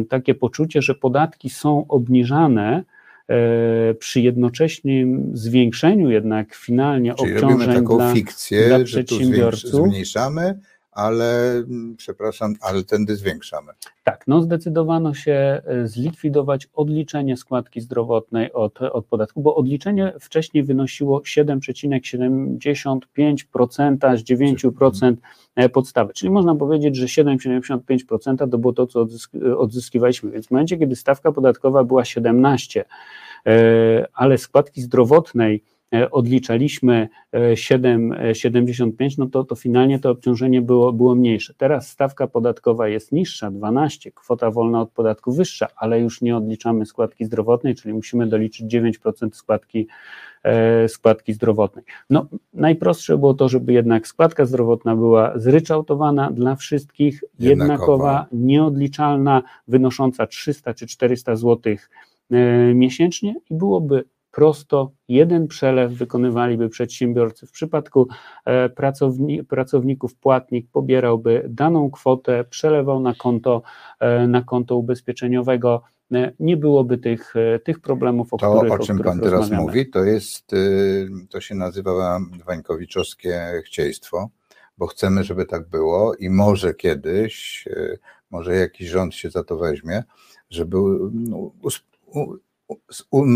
[0.09, 2.83] takie poczucie, że podatki są obniżane,
[3.27, 9.71] e, przy jednoczesnym zwiększeniu jednak finalnie Czyli obciążeń taką dla, fikcję, dla przedsiębiorców.
[9.71, 10.59] Że tu zmniejszamy,
[10.91, 13.71] ale mm, przepraszam, ale tędy zwiększamy.
[14.03, 20.63] Tak, no zdecydowano się e, zlikwidować odliczenie składki zdrowotnej od, od podatku, bo odliczenie wcześniej
[20.63, 25.15] wynosiło 7,75% z 9%
[25.55, 26.13] e, podstawy.
[26.13, 29.07] Czyli można powiedzieć, że 7,75% to było to, co
[29.57, 30.31] odzyskiwaliśmy.
[30.31, 32.85] Więc w momencie, kiedy stawka podatkowa była 17,
[33.45, 35.63] e, ale składki zdrowotnej
[36.11, 41.53] odliczaliśmy 7,75, no to, to finalnie to obciążenie było, było mniejsze.
[41.57, 46.85] Teraz stawka podatkowa jest niższa, 12, kwota wolna od podatku wyższa, ale już nie odliczamy
[46.85, 49.87] składki zdrowotnej, czyli musimy doliczyć 9% składki
[50.43, 51.85] E, składki zdrowotnej.
[52.09, 59.43] No, najprostsze było to, żeby jednak składka zdrowotna była zryczałtowana dla wszystkich, jednakowa, jednakowa nieodliczalna,
[59.67, 61.75] wynosząca 300 czy 400 zł
[62.31, 67.47] e, miesięcznie i byłoby prosto, jeden przelew wykonywaliby przedsiębiorcy.
[67.47, 68.07] W przypadku
[68.45, 73.61] e, pracowni, pracowników płatnik pobierałby daną kwotę, przelewał na konto,
[74.27, 75.81] na konto ubezpieczeniowego
[76.13, 79.51] E, nie byłoby tych, e, tych problemów, o to, których o czym o Pan teraz
[79.51, 84.29] mówi, to jest, y, to się nazywa wańkowiczowskie chcieństwo,
[84.77, 87.99] bo chcemy, żeby tak było i może kiedyś, y,
[88.31, 90.03] może jakiś rząd się za to weźmie,
[90.49, 90.77] żeby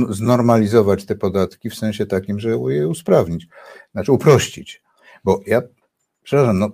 [0.09, 3.47] znormalizować te podatki w sensie takim, że je usprawnić,
[3.91, 4.83] znaczy uprościć.
[5.23, 5.61] Bo ja,
[6.23, 6.69] przepraszam, no,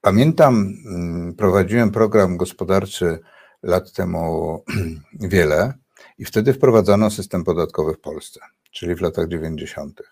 [0.00, 3.18] pamiętam, mm, prowadziłem program gospodarczy
[3.62, 4.64] lat temu
[5.20, 5.74] wiele
[6.18, 10.02] i wtedy wprowadzano system podatkowy w Polsce, czyli w latach 90.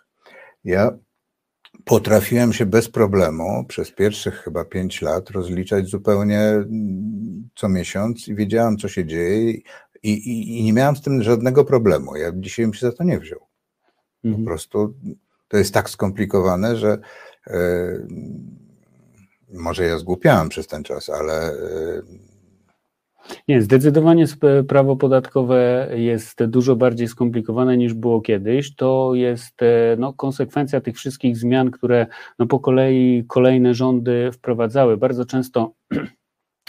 [0.64, 0.98] Ja
[1.84, 8.34] potrafiłem się bez problemu przez pierwszych chyba pięć lat rozliczać zupełnie mm, co miesiąc i
[8.34, 9.54] wiedziałem, co się dzieje
[10.02, 12.16] i, i, i nie miałem z tym żadnego problemu.
[12.16, 13.40] Ja dzisiaj bym się za to nie wziął.
[14.22, 14.44] Po mhm.
[14.44, 14.94] prostu
[15.48, 16.98] to jest tak skomplikowane, że
[17.46, 17.58] e,
[19.52, 22.02] może ja zgłupiałem przez ten czas, ale e,
[23.48, 24.24] nie, zdecydowanie
[24.68, 28.74] prawo podatkowe jest dużo bardziej skomplikowane niż było kiedyś.
[28.74, 32.06] To jest e, no, konsekwencja tych wszystkich zmian, które
[32.38, 34.96] no, po kolei kolejne rządy wprowadzały.
[34.96, 35.72] Bardzo często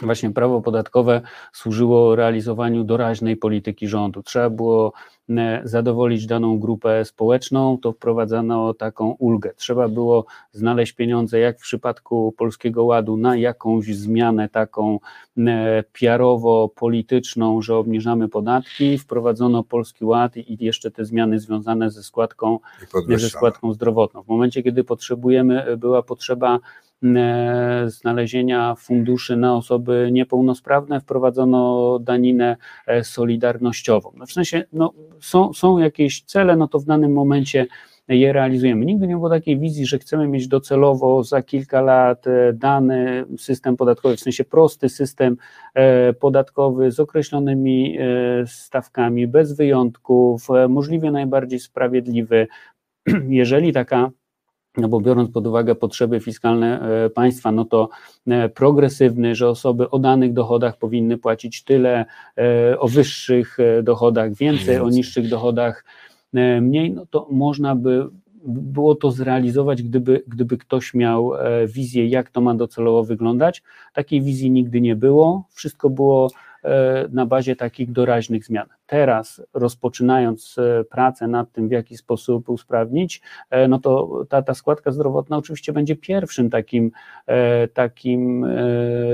[0.05, 1.21] właśnie prawo podatkowe
[1.53, 4.23] służyło realizowaniu doraźnej polityki rządu.
[4.23, 4.93] Trzeba było
[5.63, 9.53] zadowolić daną grupę społeczną, to wprowadzano taką ulgę.
[9.55, 14.99] Trzeba było znaleźć pieniądze, jak w przypadku Polskiego Ładu, na jakąś zmianę taką
[15.37, 18.97] e, PR-owo-polityczną, że obniżamy podatki.
[18.97, 22.59] Wprowadzono Polski Ład i jeszcze te zmiany związane ze składką,
[23.17, 24.23] ze składką zdrowotną.
[24.23, 26.59] W momencie, kiedy potrzebujemy, była potrzeba
[27.03, 34.11] E, znalezienia funduszy na osoby niepełnosprawne wprowadzono daninę e, solidarnościową.
[34.17, 37.67] No w sensie no, są, są jakieś cele, no to w danym momencie
[38.07, 38.85] je realizujemy.
[38.85, 43.77] Nigdy nie było takiej wizji, że chcemy mieć docelowo za kilka lat e, dany system
[43.77, 45.37] podatkowy, w sensie prosty system
[46.19, 47.97] podatkowy z określonymi
[48.45, 52.47] stawkami, bez wyjątków, możliwie najbardziej sprawiedliwy.
[53.29, 54.11] Jeżeli taka
[54.77, 57.89] no bo biorąc pod uwagę potrzeby fiskalne e, państwa, no to
[58.27, 62.05] e, progresywny, że osoby o danych dochodach powinny płacić tyle,
[62.37, 65.85] e, o wyższych dochodach więcej, o niższych dochodach
[66.61, 68.07] mniej, no to można by
[68.45, 71.31] było to zrealizować, gdyby, gdyby ktoś miał
[71.67, 73.63] wizję, jak to ma docelowo wyglądać.
[73.93, 75.43] Takiej wizji nigdy nie było.
[75.49, 76.29] Wszystko było
[77.09, 78.67] na bazie takich doraźnych zmian.
[78.85, 84.53] Teraz, rozpoczynając e, pracę nad tym, w jaki sposób usprawnić, e, no to ta, ta
[84.53, 86.91] składka zdrowotna oczywiście będzie pierwszym takim,
[87.73, 88.45] takim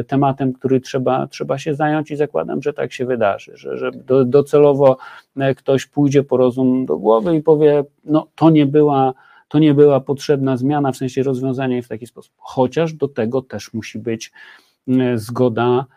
[0.08, 4.26] tematem, który trzeba, trzeba się zająć i zakładam, że tak się wydarzy, że, że do,
[4.26, 4.98] docelowo
[5.58, 9.14] ktoś pójdzie po rozum do głowy i powie, no to nie była
[9.48, 12.34] to nie była potrzebna zmiana, w sensie rozwiązania w taki sposób.
[12.38, 14.32] Chociaż do tego też musi być
[15.16, 15.97] zgoda e,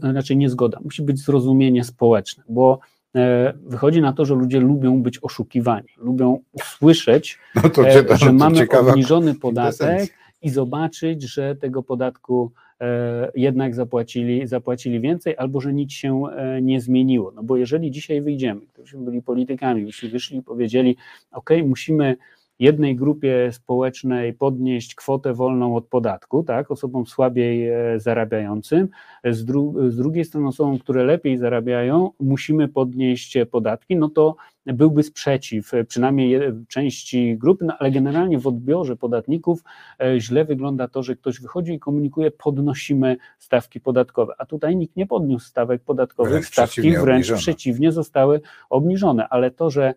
[0.00, 2.78] znaczy nie zgoda, musi być zrozumienie społeczne, bo
[3.16, 8.32] e, wychodzi na to, że ludzie lubią być oszukiwani, lubią usłyszeć, no to, e, że
[8.32, 15.72] mamy obniżony podatek i zobaczyć, że tego podatku e, jednak zapłacili, zapłacili więcej, albo że
[15.72, 17.32] nic się e, nie zmieniło.
[17.32, 20.96] No bo jeżeli dzisiaj wyjdziemy, gdybyśmy byli politykami, byśmy wyszli i powiedzieli,
[21.32, 22.16] ok, musimy
[22.60, 28.88] jednej grupie społecznej podnieść kwotę wolną od podatku, tak, osobom słabiej e, zarabiającym,
[29.24, 35.02] z, dru z drugiej strony osobom, które lepiej zarabiają, musimy podnieść podatki, no to byłby
[35.02, 39.64] sprzeciw, e, przynajmniej części grup, no ale generalnie w odbiorze podatników
[40.02, 44.96] e, źle wygląda to, że ktoś wychodzi i komunikuje, podnosimy stawki podatkowe, a tutaj nikt
[44.96, 47.38] nie podniósł stawek podatkowych, wręcz stawki wręcz obniżone.
[47.38, 49.94] przeciwnie zostały obniżone, ale to, że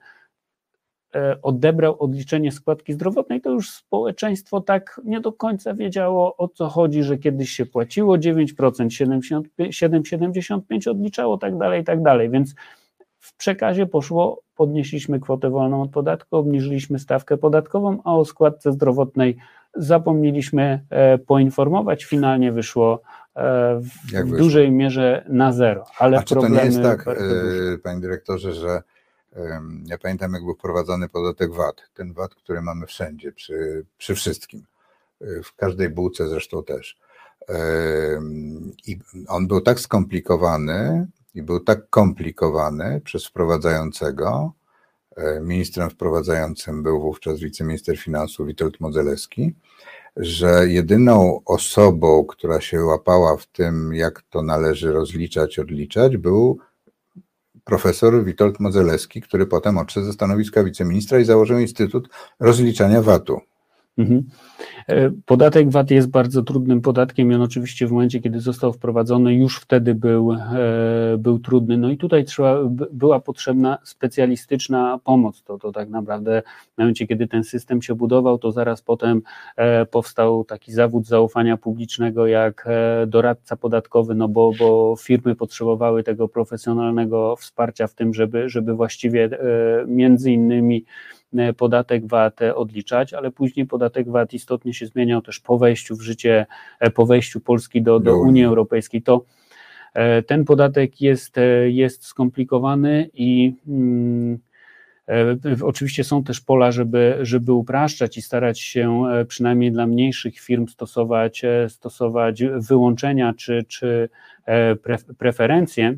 [1.41, 7.03] odebrał odliczenie składki zdrowotnej, to już społeczeństwo tak nie do końca wiedziało o co chodzi,
[7.03, 8.45] że kiedyś się płaciło 9%,
[9.59, 12.29] 7,75 odliczało, tak dalej, i tak dalej.
[12.29, 12.55] Więc
[13.19, 19.37] w przekazie poszło, podnieśliśmy kwotę wolną od podatku, obniżyliśmy stawkę podatkową, a o składce zdrowotnej
[19.75, 22.03] zapomnieliśmy e, poinformować.
[22.05, 23.01] Finalnie wyszło
[23.35, 23.79] e,
[24.25, 25.85] w dużej mierze na zero.
[25.99, 27.05] Ale a czy to nie jest tak,
[27.83, 28.81] panie dyrektorze, że
[29.85, 34.63] Ja pamiętam, jak był wprowadzany podatek VAT, ten VAT, który mamy wszędzie, przy, przy wszystkim,
[35.43, 36.97] w każdej bułce zresztą też.
[38.87, 44.53] I on był tak skomplikowany i był tak komplikowany przez wprowadzającego.
[45.15, 49.55] E, ministrem wprowadzającym był wówczas wiceminister finansów Witold Modzelewski,
[50.17, 56.59] że jedyną osobą, która się łapała w tym, jak to należy rozliczać, odliczać, był
[57.63, 63.52] profesor Witold Modzelewski, który potem odszedł ze stanowiska wiceministra i założył Instytut Rozliczania VAT-u.
[63.97, 64.23] Mhm.
[64.87, 69.33] E, podatek VAT jest bardzo trudnym podatkiem i on oczywiście w momencie, kiedy został wprowadzony,
[69.33, 70.37] już wtedy był, e,
[71.17, 71.77] był trudny.
[71.77, 72.59] No i tutaj trzeba,
[72.91, 75.43] była potrzebna specjalistyczna pomoc.
[75.43, 76.41] To, to tak naprawdę
[76.75, 79.21] w momencie, kiedy ten system się budował, to zaraz potem
[79.55, 82.67] e, powstał taki zawód zaufania publicznego jak
[83.07, 89.29] doradca podatkowy, no bo, bo firmy potrzebowały tego profesjonalnego wsparcia w tym, żeby, żeby właściwie
[89.87, 90.85] między innymi
[91.57, 96.45] podatek VAT odliczać, ale później podatek VAT istotnie się zmieniał też po wejściu w życie,
[96.79, 99.01] e, po wejściu Polski do, do Unii Europejskiej.
[99.01, 99.25] To
[99.93, 104.39] e, ten podatek jest, jest skomplikowany i mm,
[105.63, 111.41] Oczywiście są też pola, żeby, żeby upraszczać i starać się przynajmniej dla mniejszych firm stosować,
[111.67, 114.09] stosować wyłączenia czy, czy
[115.17, 115.97] preferencje.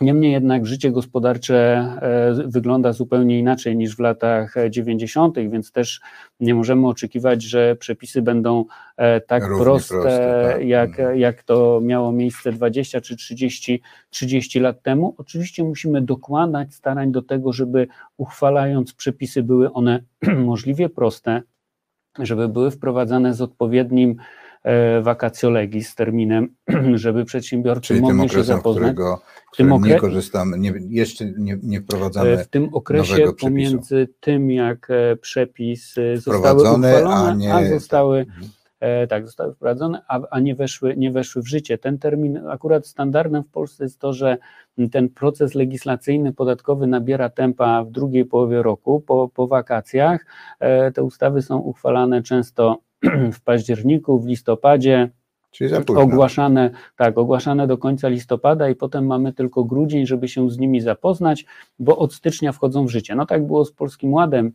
[0.00, 1.56] Niemniej jednak życie gospodarcze
[2.02, 6.00] e, wygląda zupełnie inaczej niż w latach 90., więc też
[6.40, 8.64] nie możemy oczekiwać, że przepisy będą
[8.96, 10.66] e, tak Równie proste, proste tak.
[10.66, 11.18] Jak, mhm.
[11.18, 15.14] jak to miało miejsce 20 czy 30, 30 lat temu.
[15.18, 20.02] Oczywiście musimy dokładać starań do tego, żeby uchwalając przepisy były one
[20.50, 21.42] możliwie proste,
[22.18, 24.16] żeby były wprowadzane z odpowiednim
[25.02, 26.48] vacatio e, legis z terminem,
[26.94, 28.82] żeby przedsiębiorcy Czyli mogli się zapoznać.
[28.82, 33.32] Którego, w tym okresie nie korzystamy, nie, jeszcze nie, nie wprowadzamy e, W tym okresie
[33.40, 39.08] pomiędzy tym, jak e, przepis zostały uchwalone, a, nie, a zostały mhm.
[39.08, 41.78] tak, zostały wprowadzone, a, a nie, weszły, nie weszły w życie.
[41.78, 44.38] Ten termin, akurat standardem w Polsce jest to, że
[44.92, 50.26] ten proces legislacyjny podatkowy nabiera tempa w drugiej połowie roku, po, po wakacjach.
[50.94, 52.85] Te ustawy są uchwalane często
[53.36, 55.10] w październiku, w listopadzie,
[55.96, 60.80] ogłaszane, tak, ogłaszane do końca listopada i potem mamy tylko grudzień, żeby się z nimi
[60.80, 61.44] zapoznać,
[61.78, 63.14] bo od stycznia wchodzą w życie.
[63.14, 64.52] No tak było z Polskim Ładem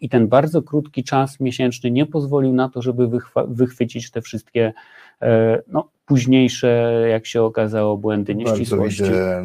[0.00, 3.10] i ten bardzo krótki czas miesięczny nie pozwolił na to, żeby
[3.48, 4.72] wychwycić te wszystkie
[5.22, 9.02] e, no, późniejsze, jak się okazało, błędy, nieścisłości.
[9.02, 9.44] Bardzo widzę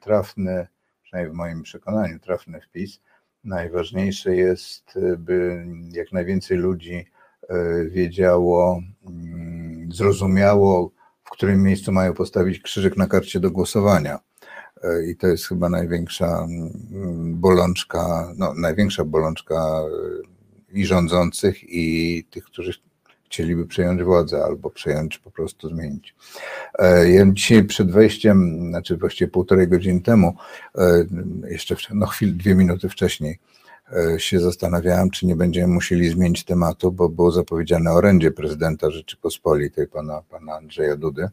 [0.00, 0.66] trafny,
[1.02, 3.00] przynajmniej w moim przekonaniu, trafny wpis.
[3.44, 7.13] Najważniejsze jest, by jak najwięcej ludzi E,
[7.90, 10.90] wiedziało, mm, zrozumiało,
[11.24, 14.18] w którym miejscu mają postawić krzyżyk na karcie do głosowania.
[14.82, 22.24] E, I to jest chyba największa mm, bolączka, no, największa bolączka e, i rządzących, i
[22.30, 22.72] tych, którzy
[23.24, 26.14] chcieliby przejąć władzę albo przejąć, po prostu zmienić.
[27.06, 30.36] Ja dzisiaj przed wejściem, znaczy właściwie półtorej godziny temu,
[31.50, 33.53] jeszcze no chwil, dwie minuty wcześniej, E,
[34.18, 40.22] się zastanawiałem, czy nie będziemy musieli zmienić tematu, bo było zapowiedziane orędzie prezydenta Rzeczypospolitej, pana,
[40.30, 41.28] pana Andrzeja Dudy.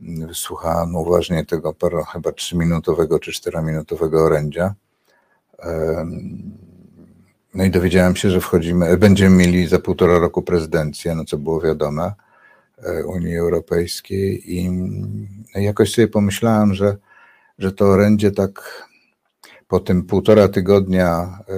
[0.00, 1.76] Wysłuchałem uważnie tego
[2.12, 4.74] chyba trzyminutowego czy czterominutowego orędzia.
[7.54, 11.60] No i dowiedziałem się, że wchodzimy, będziemy mieli za półtora roku prezydencję, no co było
[11.60, 12.12] wiadome,
[12.82, 14.70] e, Unii Europejskiej i
[15.54, 16.96] no jakoś sobie pomyślałem, że,
[17.58, 18.86] że to orędzie tak
[19.70, 21.54] po tym półtora tygodnia e,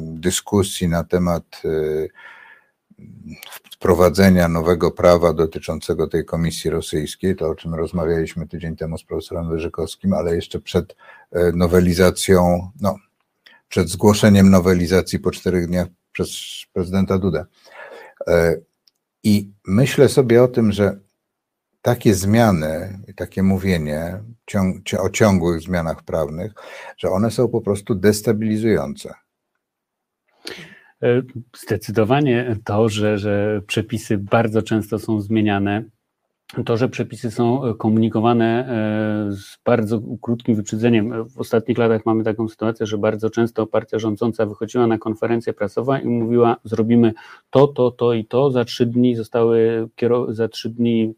[0.00, 1.68] dyskusji na temat e,
[3.70, 9.48] wprowadzenia nowego prawa dotyczącego tej komisji rosyjskiej, to o czym rozmawialiśmy tydzień temu z profesorem
[9.48, 10.96] Wyżykowskim, ale jeszcze przed
[11.32, 12.96] e, nowelizacją, no,
[13.68, 16.30] przed zgłoszeniem nowelizacji po czterech dniach przez
[16.72, 17.44] prezydenta Dudę.
[19.22, 21.00] I myślę sobie o tym, że
[21.86, 26.52] takie zmiany i takie mówienie ciąg, o ciągłych zmianach prawnych,
[26.98, 29.14] że one są po prostu destabilizujące.
[31.02, 31.22] E,
[31.56, 35.84] zdecydowanie to, że, że przepisy bardzo często są zmieniane,
[36.64, 41.28] to, że przepisy są komunikowane e, z bardzo krótkim wyprzedzeniem.
[41.28, 45.98] W ostatnich latach mamy taką sytuację, że bardzo często partia rządząca wychodziła na konferencję prasową
[45.98, 47.12] i mówiła: Zrobimy
[47.50, 48.50] to, to, to i to.
[48.50, 49.88] Za trzy dni zostały,
[50.28, 51.14] za trzy dni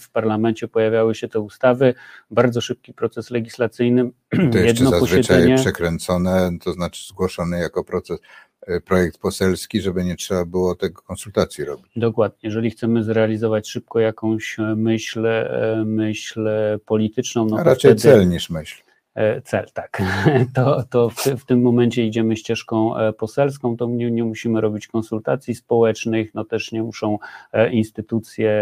[0.00, 1.94] w parlamencie pojawiały się te ustawy,
[2.30, 4.10] bardzo szybki proces legislacyjny.
[4.30, 5.56] To jeszcze jedno zazwyczaj posiedzenie.
[5.56, 8.18] przekręcone, to znaczy zgłoszony jako proces
[8.66, 11.92] e, projekt poselski, żeby nie trzeba było tego konsultacji robić.
[11.96, 12.38] Dokładnie.
[12.42, 16.48] Jeżeli chcemy zrealizować szybko jakąś myśl, e, myśl
[16.86, 18.87] polityczną, no A raczej wtedy, cel niż myśl.
[19.18, 20.02] E, cel, tak.
[20.54, 24.86] To, to w, w, tym momencie idziemy ścieżką e, poselską, to nie, nie, musimy robić
[24.86, 27.18] konsultacji społecznych, no też nie muszą
[27.52, 28.52] e, instytucje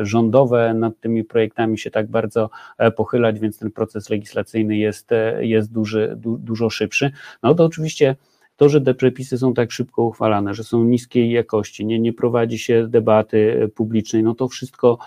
[0.00, 2.50] rządowe nad tymi projektami się tak bardzo
[2.96, 7.10] pochylać, więc ten proces legislacyjny jest, jest duży, du, dużo szybszy.
[7.42, 8.16] No to oczywiście
[8.56, 12.58] to, że te przepisy są tak szybko uchwalane, że są niskiej jakości, nie, nie prowadzi
[12.58, 14.98] się debaty publicznej, no to wszystko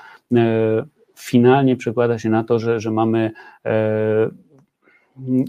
[1.18, 3.32] finalnie przekłada się na to, że, że mamy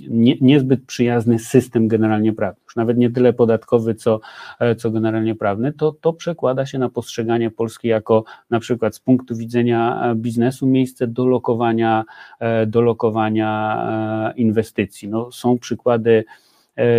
[0.09, 4.21] nie, niezbyt przyjazny system generalnie prawny, już nawet nie tyle podatkowy, co,
[4.61, 9.01] e, co generalnie prawny, to, to przekłada się na postrzeganie Polski jako na przykład z
[9.01, 12.05] punktu widzenia e, biznesu miejsce do lokowania,
[12.41, 15.09] e, do lokowania inwestycji.
[15.09, 16.25] No, są przykłady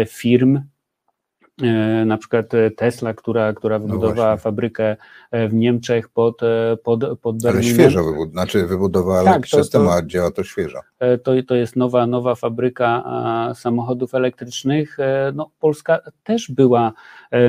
[0.08, 0.62] firm,
[2.06, 4.98] na przykład e, Tesla, która, która no wybudowała no fabrykę
[5.32, 6.42] e, w Niemczech pod,
[6.84, 7.76] pod, pod Berlinem.
[7.76, 10.80] Ale świeżo wybud znaczy wybudowała, tak, to, to, działa to świeżo.
[11.24, 13.04] To, to jest nowa, nowa fabryka
[13.56, 14.98] samochodów elektrycznych.
[15.34, 16.94] No, Polska też była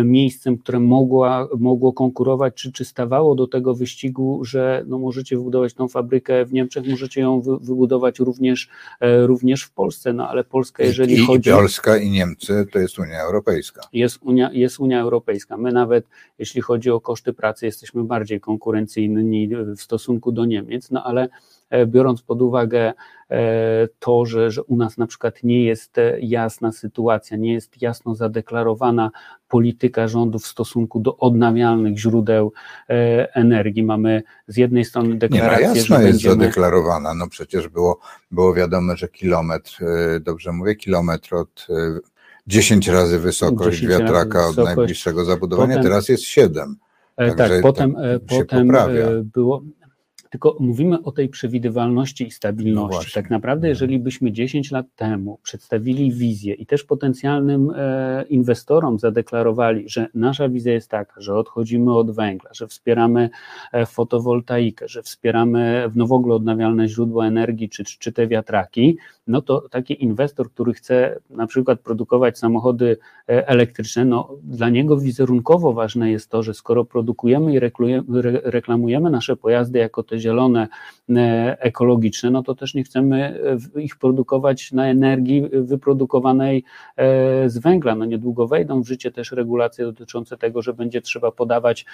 [0.05, 5.75] miejscem, które mogła, mogło konkurować, czy, czy stawało do tego wyścigu, że no, możecie wybudować
[5.75, 8.69] tą fabrykę w Niemczech, możecie ją wy, wybudować również,
[9.01, 11.51] również w Polsce, no ale Polska, jeżeli I, chodzi...
[11.51, 15.57] I Polska i Niemcy to jest Unia Europejska jest Unia, jest Unia Europejska.
[15.57, 16.07] My nawet,
[16.39, 21.29] jeśli chodzi o koszty pracy, jesteśmy bardziej konkurencyjni w stosunku do Niemiec, no ale e,
[21.87, 22.93] biorąc pod uwagę
[23.31, 27.83] e, to, że, że u nas na przykład nie jest e, jasna sytuacja, nie jest
[27.83, 29.11] jasno zadeklarowana
[29.49, 32.53] polityka rządu w stosunku do odnawialnych źródeł
[33.35, 33.83] energii.
[33.83, 36.35] Mamy z jednej strony deklarację, nie, no jasno że jest będziemy...
[36.35, 37.15] zadeklarowana.
[37.15, 37.99] No przecież było,
[38.31, 39.79] było wiadomo, że kilometr,
[40.21, 41.67] dobrze mówię, kilometr od
[42.47, 44.59] 10 razy wysokość 10 wiatraka razy wysokość.
[44.71, 46.77] od najbliższego zabudowania, potem, teraz jest 7.
[47.17, 49.63] E, tak, potem, tak potem e, było,
[50.31, 53.13] tylko mówimy o tej przewidywalności i stabilności.
[53.17, 53.71] No tak naprawdę, mhm.
[53.71, 60.49] jeżeli byśmy 10 lat temu przedstawili wizję i też potencjalnym e, inwestorom zadeklarowali, że nasza
[60.49, 63.31] wizja jest taka, że odchodzimy od węgla, że wspieramy
[63.73, 69.69] e, fotowoltaikę, że wspieramy w ogóle odnawialne źródła energii czy, czy te wiatraki, no to
[69.71, 72.97] taki inwestor, który chce na przykład produkować samochody
[73.29, 77.61] e, elektryczne, no dla niego wizerunkowo ważne jest to, że skoro produkujemy i
[78.45, 80.69] reklamujemy nasze pojazdy jako te zielone,
[81.11, 83.41] e, ekologiczne, no to też nie chcemy
[83.77, 86.65] e, ich produkować na energii wyprodukowanej
[87.47, 87.95] z węgla.
[87.95, 91.87] No niedługo wejdą w życie też regulacje dotyczące tego, że będzie trzeba podawać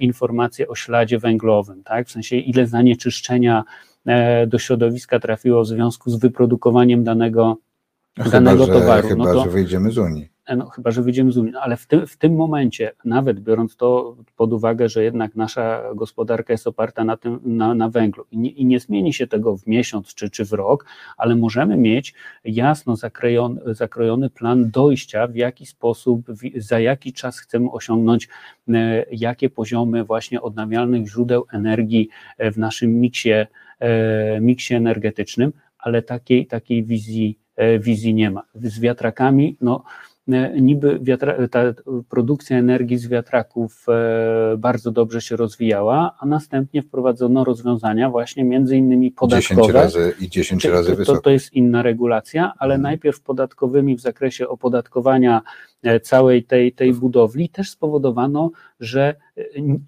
[0.00, 2.08] informacje o śladzie węglowym, tak?
[2.08, 3.64] w sensie ile zanieczyszczenia
[4.08, 7.56] E, do środowiska trafiło w związku z wyprodukowaniem danego,
[8.16, 9.08] no danego chyba, towaru.
[9.08, 10.28] Że, no chyba, to, że wyjdziemy z Unii.
[10.48, 13.40] E, no, chyba, że wyjdziemy z Unii, no, ale w tym, w tym momencie, nawet
[13.40, 18.24] biorąc to pod uwagę, że jednak nasza gospodarka jest oparta na, tym, na, na węglu
[18.30, 20.84] i nie, i nie zmieni się tego w miesiąc czy, czy w rok,
[21.16, 26.26] ale możemy mieć jasno zakrojony, zakrojony plan dojścia, w jaki sposób,
[26.56, 28.28] za jaki czas chcemy osiągnąć,
[28.68, 33.30] e, jakie poziomy właśnie odnawialnych źródeł energii w naszym miksie
[33.80, 38.42] E, miksie energetycznym, ale takiej, takiej wizji, e, wizji nie ma.
[38.54, 40.07] Z wiatrakami, no, e,
[40.60, 41.60] niby wiatra, ta
[42.08, 43.86] produkcja energii z wiatraków
[44.58, 49.62] bardzo dobrze się rozwijała, a następnie wprowadzono rozwiązania właśnie między innymi podatkowe.
[49.62, 52.82] 10 razy i 10 razy to, to, to jest inna regulacja, ale hmm.
[52.82, 55.42] najpierw podatkowymi w zakresie opodatkowania
[55.77, 58.50] E, całej tej, tej budowli, też spowodowano,
[58.80, 59.42] że e,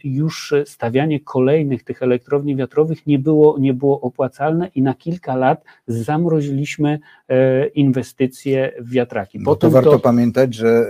[0.04, 5.64] już stawianie kolejnych tych elektrowni wiatrowych nie było, nie było opłacalne i na kilka lat
[5.86, 9.38] zamroziliśmy e, inwestycje w wiatraki.
[9.40, 9.98] No to warto to...
[9.98, 10.86] pamiętać, że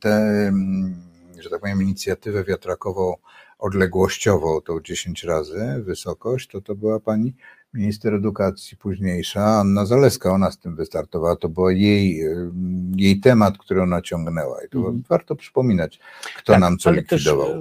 [0.00, 0.52] tę,
[1.40, 3.14] że tak powiem, inicjatywę wiatrakową
[3.58, 7.34] odległościową, tą 10 razy wysokość, to to była pani
[7.74, 12.20] minister edukacji późniejsza, Anna Zaleska, ona z tym wystartowała, to był jej,
[12.96, 15.02] jej temat, który ona ciągnęła i to mm.
[15.08, 16.00] warto przypominać,
[16.36, 17.46] kto tak, nam co likwidował.
[17.46, 17.58] Też,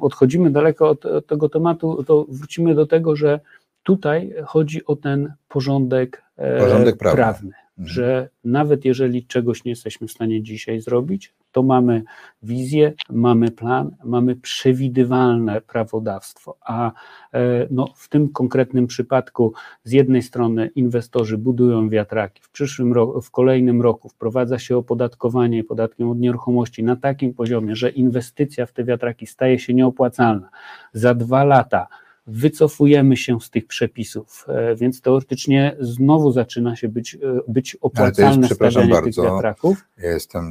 [0.00, 3.40] odchodzimy daleko od, od tego tematu, to wrócimy do tego, że
[3.82, 7.16] tutaj chodzi o ten porządek, e, porządek prawny.
[7.16, 7.88] prawny mhm.
[7.88, 12.02] że nawet jeżeli czegoś nie jesteśmy w stanie dzisiaj zrobić, to mamy
[12.42, 16.92] wizję, mamy plan, mamy przewidywalne prawodawstwo, a
[17.32, 19.52] e, no, w tym konkretnym przypadku
[19.84, 25.64] z jednej strony inwestorzy budują wiatraki, w przyszłym roku, w kolejnym roku wprowadza się opodatkowanie
[25.64, 30.48] podatkiem od nieruchomości na takim poziomie, że inwestycja w te wiatraki staje się nieopłacalna.
[30.92, 31.86] Za dwa lata
[32.26, 38.46] wycofujemy się z tych przepisów, e, więc teoretycznie znowu zaczyna się być, e, być opłacalne
[38.46, 39.84] jest, stawianie tych wiatraków.
[39.98, 40.44] Ja jestem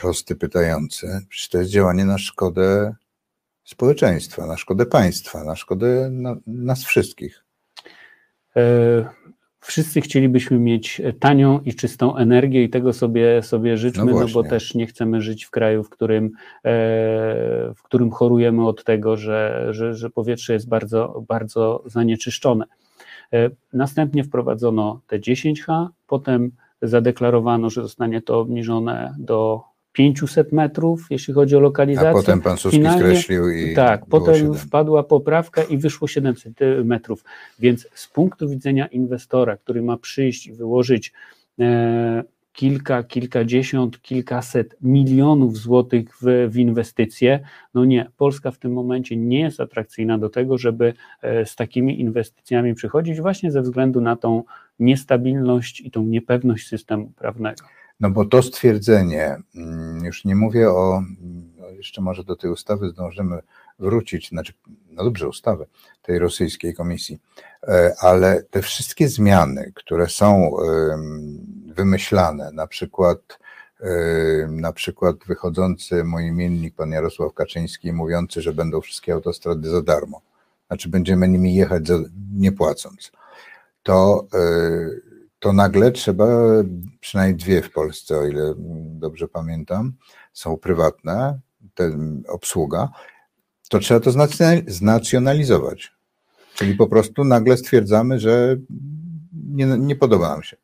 [0.00, 1.26] prosty pytający.
[1.28, 2.94] Przecież to jest działanie na szkodę
[3.64, 7.44] społeczeństwa, na szkodę państwa, na szkodę na, nas wszystkich.
[8.56, 9.20] E,
[9.62, 14.42] Wszyscy chcielibyśmy mieć tanią i czystą energię i tego sobie, sobie życzmy, no, no, bo
[14.42, 16.30] też nie chcemy żyć w kraju, w którym, e,
[17.74, 22.64] w którym chorujemy od tego, że, że, że powietrze jest bardzo, bardzo zanieczyszczone.
[23.32, 26.50] E, następnie wprowadzono te 10H, potem
[26.82, 29.62] zadeklarowano, że zostanie to obniżone do
[29.92, 32.10] 500 metrów, jeśli chodzi o lokalizację.
[32.10, 33.74] A potem pan Suski Finalnie, skreślił i.
[33.74, 34.54] Tak, potem 7.
[34.54, 37.24] wpadła poprawka i wyszło 700 metrów.
[37.58, 41.12] Więc z punktu widzenia inwestora, który ma przyjść i wyłożyć
[41.60, 47.40] e, kilka, kilkadziesiąt, kilkaset milionów złotych w, w inwestycje,
[47.74, 52.00] no nie, Polska w tym momencie nie jest atrakcyjna do tego, żeby e, z takimi
[52.00, 54.44] inwestycjami przychodzić, właśnie ze względu na tą
[54.78, 57.64] niestabilność i tą niepewność systemu prawnego.
[58.00, 61.02] No bo to stwierdzenie, mm, już nie mówię o,
[61.76, 63.38] jeszcze może do tej ustawy zdążymy
[63.78, 64.52] wrócić, znaczy,
[64.90, 65.66] no dobrze, ustawy
[66.02, 67.18] tej rosyjskiej komisji,
[67.68, 70.56] e, ale te wszystkie zmiany, które są
[71.66, 73.38] wymyślane, na przykład
[74.48, 80.20] na przykład wychodzący mój imiennik, pan Jarosław Kaczyński, mówiący, że będą wszystkie autostrady za darmo,
[80.66, 81.98] znaczy będziemy nimi jechać za,
[82.36, 83.12] nie płacąc,
[83.82, 84.40] to e,
[85.40, 86.26] to nagle trzeba,
[87.00, 88.54] przynajmniej dwie w Polsce, o ile
[89.00, 89.92] dobrze pamiętam,
[90.32, 91.38] są prywatne,
[91.74, 92.88] te, obsługa,
[93.68, 94.10] to trzeba to
[94.66, 95.92] znacjonalizować.
[96.54, 98.56] Czyli po prostu nagle stwierdzamy, że
[99.44, 100.56] nie, nie podoba nam się.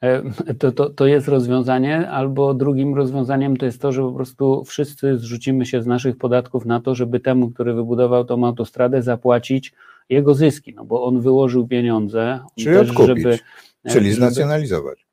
[0.00, 0.22] E,
[0.54, 5.18] to, to, to jest rozwiązanie, albo drugim rozwiązaniem to jest to, że po prostu wszyscy
[5.18, 9.72] zrzucimy się z naszych podatków na to, żeby temu, który wybudował tą autostradę, zapłacić
[10.08, 13.38] jego zyski, no bo on wyłożył pieniądze, Czyli też, żeby
[13.88, 15.06] Czyli znacjonalizować.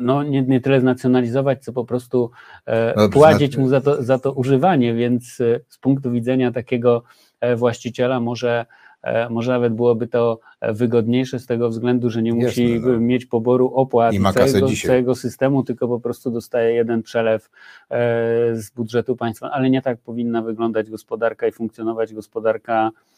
[0.00, 2.30] No nie, nie tyle znacjonalizować, co po prostu
[2.66, 7.02] e, no, płacić mu za to, za to używanie, więc e, z punktu widzenia takiego
[7.40, 8.66] e, właściciela może
[9.02, 13.00] e, może nawet byłoby to wygodniejsze z tego względu, że nie musi Jasne, no.
[13.00, 17.50] mieć poboru opłat całego, całego systemu, tylko po prostu dostaje jeden przelew
[18.52, 19.50] z budżetu państwa.
[19.50, 23.17] Ale nie tak powinna wyglądać gospodarka i funkcjonować gospodarka E,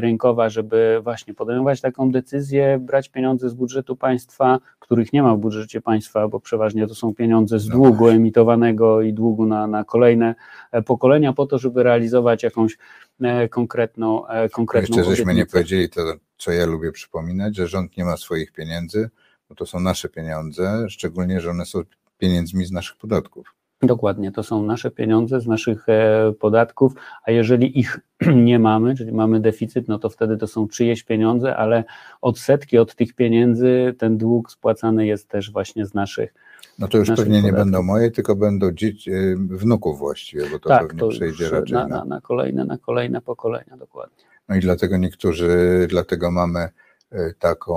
[0.00, 5.38] rynkowa, żeby właśnie podejmować taką decyzję, brać pieniądze z budżetu państwa, których nie ma w
[5.38, 9.84] budżecie państwa, bo przeważnie to są pieniądze z no długu emitowanego i długu na, na
[9.84, 10.34] kolejne
[10.72, 12.78] e, pokolenia, po to, żeby realizować jakąś
[13.20, 16.00] e, konkretną konkretną Jeszcze żeśmy nie powiedzieli to,
[16.38, 19.10] co ja lubię przypominać, że rząd nie ma swoich pieniędzy,
[19.48, 21.82] bo to są nasze pieniądze, szczególnie, że one są
[22.18, 23.59] pieniędzmi z naszych podatków.
[23.82, 26.92] Dokładnie, to są nasze pieniądze z naszych e, podatków,
[27.24, 28.00] a jeżeli ich
[28.50, 31.84] nie mamy, czyli mamy deficyt, no to wtedy to są czyjeś pieniądze, ale
[32.20, 36.34] odsetki od tych pieniędzy, ten dług spłacany jest też właśnie z naszych.
[36.78, 37.44] No to już pewnie podatków.
[37.44, 41.50] nie będą moje, tylko będą dzieci, e, wnuków właściwie, bo to tak, pewnie to przejdzie
[41.50, 44.24] raczej na, na, na kolejne, na kolejne pokolenia, dokładnie.
[44.48, 47.76] No i dlatego niektórzy, dlatego mamy e, taką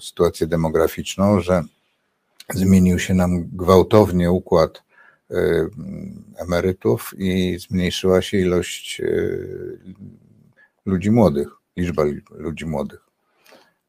[0.00, 1.62] sytuację demograficzną, że
[2.54, 4.82] zmienił się nam gwałtownie układ
[6.38, 9.78] emerytów i zmniejszyła się ilość y,
[10.86, 13.00] ludzi młodych, liczba ludzi młodych,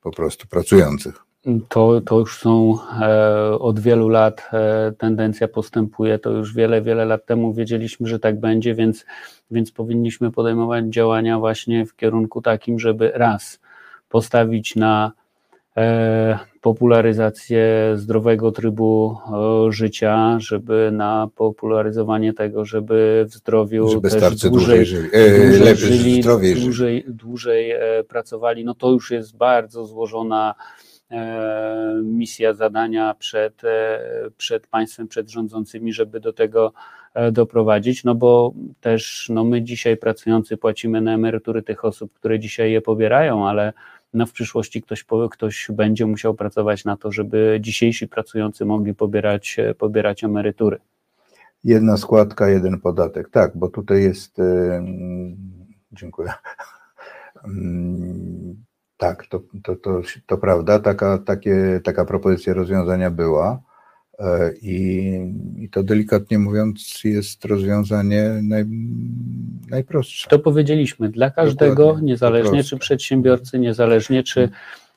[0.02, 1.24] po prostu pracujących.
[1.70, 6.20] To, to już są e, od wielu lat e, tendencja postępuje.
[6.20, 9.06] To już wiele, wiele lat temu wiedzieliśmy, że tak będzie, więc,
[9.52, 13.60] więc powinniśmy podejmować działania właśnie w kierunku takim, żeby raz
[14.10, 15.12] postawić na
[15.78, 19.18] E, popularyzację zdrowego trybu
[19.68, 25.50] e, życia, żeby na popularyzowanie tego, żeby w zdrowiu żeby też dłużej, dłużej, żyli, e,
[25.50, 27.74] dłużej, żyli dłużej, dłużej
[28.08, 30.56] pracowali, no to już jest bardzo złożona
[32.04, 33.62] misja, zadania przed,
[34.38, 36.74] przed państwem, przed rządzącymi, żeby do tego
[37.32, 42.72] doprowadzić, no bo też no my dzisiaj pracujący płacimy na emerytury tych osób, które dzisiaj
[42.72, 43.74] je pobierają, ale
[44.14, 49.56] no w przyszłości ktoś, ktoś będzie musiał pracować na to, żeby dzisiejsi pracujący mogli pobierać,
[49.60, 50.80] e, pobierać emerytury.
[51.64, 53.30] Jedna składka, jeden podatek.
[53.30, 54.38] Tak, bo tutaj jest.
[54.38, 54.84] Yy,
[55.92, 56.34] dziękuję.
[57.48, 58.56] Yy,
[58.98, 60.80] tak, to, to, to, to prawda.
[60.80, 63.62] Taka, takie, taka propozycja rozwiązania była.
[64.24, 65.14] E, I,
[65.58, 68.66] I, to delikatnie mówiąc jest rozwiązanie naj,
[69.70, 70.30] najprostsze.
[70.30, 74.50] To powiedzieliśmy, dla każdego, Dokładnie, niezależnie czy przedsiębiorcy, niezależnie czy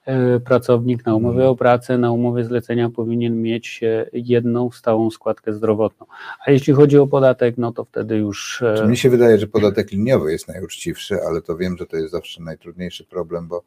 [0.04, 1.50] e, pracownik na umowie mhm.
[1.50, 6.06] o pracę, na umowie zlecenia powinien mieć e, jedną stałą składkę zdrowotną.
[6.46, 8.64] A jeśli chodzi o podatek, no to wtedy już.
[8.76, 12.12] Czy mi się wydaje, że podatek liniowy jest najuczciwszy, ale to wiem, że to jest
[12.12, 13.62] zawsze najtrudniejszy problem, bo,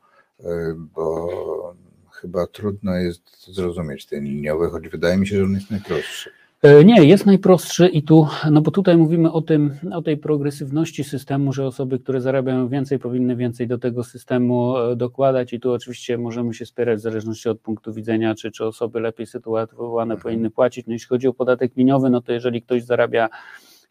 [0.96, 1.76] bo
[2.22, 6.30] chyba trudno jest zrozumieć ten liniowy, choć wydaje mi się, że on jest najprostszy.
[6.62, 11.04] E, nie, jest najprostszy i tu, no bo tutaj mówimy o tym, o tej progresywności
[11.04, 15.72] systemu, że osoby, które zarabiają więcej, powinny więcej do tego systemu e, dokładać i tu
[15.72, 20.20] oczywiście możemy się spierać w zależności od punktu widzenia, czy, czy osoby lepiej sytuowane mhm.
[20.22, 20.88] powinny płacić.
[20.88, 23.30] No jeśli chodzi o podatek liniowy, no to jeżeli ktoś zarabia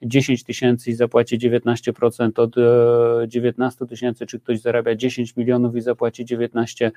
[0.03, 2.55] 10 tysięcy i zapłaci 19% od
[3.29, 6.91] 19 e, tysięcy, czy ktoś zarabia 10 milionów i zapłaci 19%,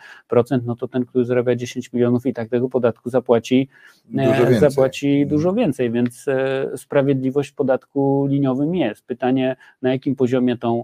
[0.65, 3.69] no to ten, który zarabia 10 milionów i tak tego podatku zapłaci
[4.05, 5.29] dużo więcej, zapłaci mhm.
[5.29, 9.05] dużo więcej więc e, sprawiedliwość w podatku liniowym jest.
[9.05, 10.83] Pytanie, na jakim poziomie tą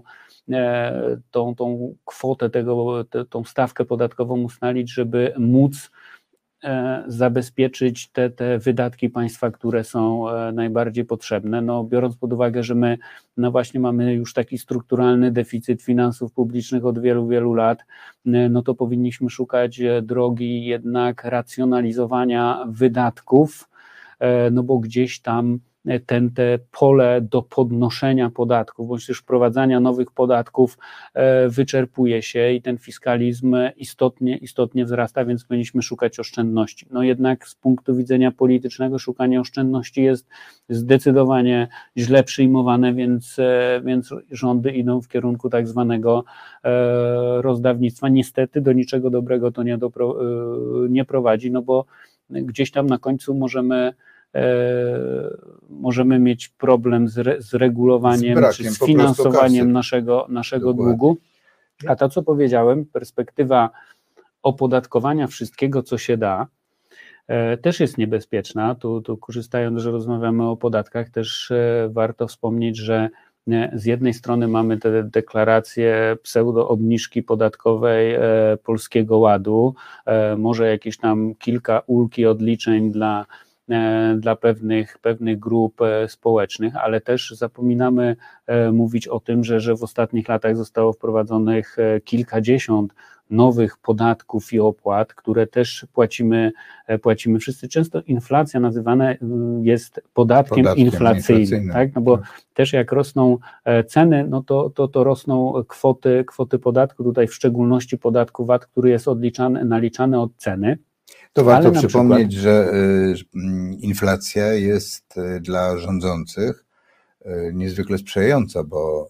[0.50, 6.07] e, tą, tą kwotę tego, tą stawkę podatkową ustalić, żeby móc E,
[7.06, 11.62] zabezpieczyć te, te wydatki państwa, które są e, najbardziej potrzebne.
[11.62, 12.98] No, biorąc pod uwagę, że my
[13.36, 17.78] no właśnie mamy już taki strukturalny deficyt finansów publicznych od wielu, wielu lat,
[18.26, 23.68] e, no to powinniśmy szukać drogi jednak racjonalizowania wydatków,
[24.50, 25.58] no bo gdzieś tam
[26.06, 30.78] ten, te pole do podnoszenia podatków, bądź też wprowadzania nowych podatków
[31.14, 36.86] e, wyczerpuje się i ten fiskalizm istotnie, istotnie wzrasta, więc powinniśmy szukać oszczędności.
[36.90, 40.26] No jednak z punktu widzenia politycznego szukanie oszczędności jest
[40.68, 46.24] zdecydowanie źle przyjmowane, więc, e, więc rządy idą w kierunku tak zwanego
[46.64, 48.08] e, rozdawnictwa.
[48.08, 50.16] Niestety do niczego dobrego to nie, dopro,
[50.88, 51.84] nie prowadzi, no bo
[52.30, 53.92] gdzieś tam na końcu możemy
[55.68, 61.16] możemy mieć problem z, re, z regulowaniem z brakiem, czy z finansowaniem naszego, naszego długu.
[61.86, 63.70] A to, co powiedziałem, perspektywa
[64.42, 66.46] opodatkowania wszystkiego, co się da,
[67.26, 68.74] e, też jest niebezpieczna.
[68.74, 73.08] Tu, tu korzystając, że rozmawiamy o podatkach, też e, warto wspomnieć, że
[73.74, 78.16] z jednej strony mamy te deklaracje pseudo-obniżki podatkowej
[78.64, 79.74] Polskiego Ładu,
[80.36, 83.47] może jakieś tam kilka ulgi odliczeń dla E,
[84.16, 88.16] dla pewnych, pewnych grup e, społecznych, ale też zapominamy
[88.46, 92.94] e, mówić o tym, że, że w ostatnich latach zostało wprowadzonych kilkadziesiąt
[93.30, 96.52] nowych podatków i opłat, które też płacimy,
[97.02, 97.68] płacimy wszyscy.
[97.68, 99.14] Często inflacja nazywana
[99.62, 101.94] jest podatkiem, podatkiem inflacyjnym, inflacyjnym, tak?
[101.94, 102.42] No bo tak.
[102.54, 103.38] też jak rosną
[103.86, 108.90] ceny, no to, to, to rosną kwoty, kwoty podatku, tutaj w szczególności podatku VAT, który
[108.90, 110.78] jest odliczany, naliczany od ceny.
[111.38, 112.42] To warto przypomnieć, przykład...
[112.42, 113.14] że y,
[113.80, 116.64] inflacja jest y, dla rządzących
[117.26, 119.08] y, niezwykle sprzyjająca, bo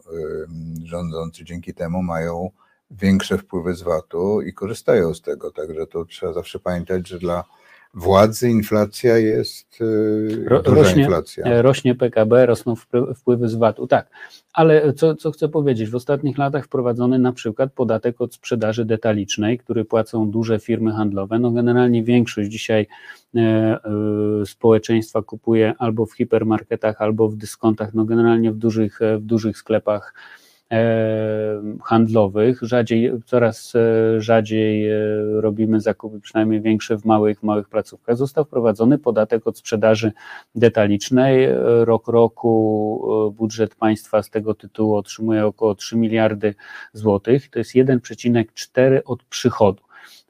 [0.85, 2.51] rządzący dzięki temu mają
[2.91, 5.51] większe wpływy z VAT-u i korzystają z tego.
[5.51, 7.45] Także to trzeba zawsze pamiętać, że dla
[7.95, 11.45] władzy inflacja jest y, Ro, rośnie, inflacja.
[11.45, 12.75] E, rośnie PKB, rosną
[13.17, 14.11] wpływy z VAT-u, tak.
[14.53, 19.59] Ale co, co chcę powiedzieć, w ostatnich latach wprowadzony na przykład podatek od sprzedaży detalicznej,
[19.59, 21.39] który płacą duże firmy handlowe.
[21.39, 22.87] No generalnie większość dzisiaj
[23.37, 23.79] e, e,
[24.47, 30.15] społeczeństwa kupuje albo w hipermarketach, albo w dyskontach, no generalnie w dużych, w dużych sklepach
[30.15, 30.48] E,
[31.85, 32.59] handlowych.
[32.63, 34.99] Rzadziej, coraz e, rzadziej e,
[35.41, 38.17] robimy zakupy, przynajmniej większe w małych, małych placówkach.
[38.17, 40.13] Został wprowadzony podatek od sprzedaży
[40.55, 41.49] detalicznej.
[41.85, 46.55] Rok roku budżet państwa z tego tytułu otrzymuje około 3 miliardy
[46.93, 47.51] złotych.
[47.51, 49.83] To jest 1,4 od przychodu.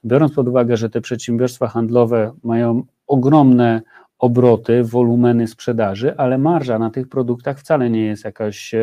[0.05, 3.82] Biorąc pod uwagę, że te przedsiębiorstwa handlowe mają ogromne
[4.19, 8.81] obroty, wolumeny sprzedaży, ale marża na tych produktach wcale nie jest jakaś e,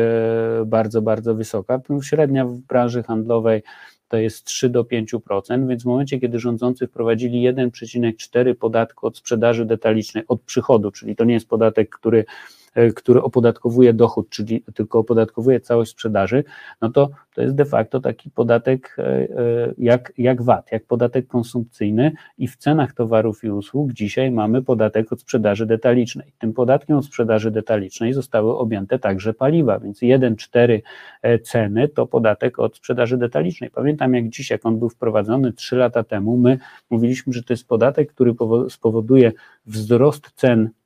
[0.66, 1.80] bardzo, bardzo wysoka.
[2.02, 3.62] Średnia w branży handlowej
[4.08, 9.64] to jest 3 do 5%, więc w momencie, kiedy rządzący wprowadzili 1,4 podatku od sprzedaży
[9.64, 12.24] detalicznej, od przychodu, czyli to nie jest podatek, który
[12.96, 16.44] który opodatkowuje dochód, czyli tylko opodatkowuje całość sprzedaży,
[16.80, 19.26] no to to jest de facto taki podatek e, e,
[19.78, 25.12] jak, jak VAT, jak podatek konsumpcyjny i w cenach towarów i usług dzisiaj mamy podatek
[25.12, 26.32] od sprzedaży detalicznej.
[26.38, 30.80] Tym podatkiem od sprzedaży detalicznej zostały objęte także paliwa, więc 1,4
[31.42, 33.70] ceny to podatek od sprzedaży detalicznej.
[33.70, 36.58] Pamiętam jak dziś, jak on był wprowadzony 3 lata temu, my
[36.90, 38.34] mówiliśmy, że to jest podatek, który
[38.68, 39.32] spowoduje
[39.66, 40.70] wzrost cen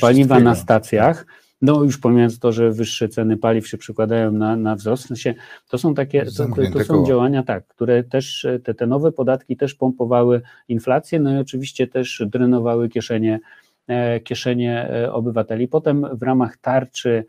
[0.00, 1.26] paliwa na stacjach.
[1.62, 5.34] No już pomijając to, że wyższe ceny paliw się przykładają na, na wzrost, w sensie
[5.68, 9.56] to są takie, to, to, są działania tak, które też, e, te, te nowe podatki
[9.56, 13.40] też pompowały inflację, no i oczywiście też drenowały kieszenie,
[13.86, 15.68] e, kieszenie obywateli.
[15.68, 17.24] Potem w ramach tarczy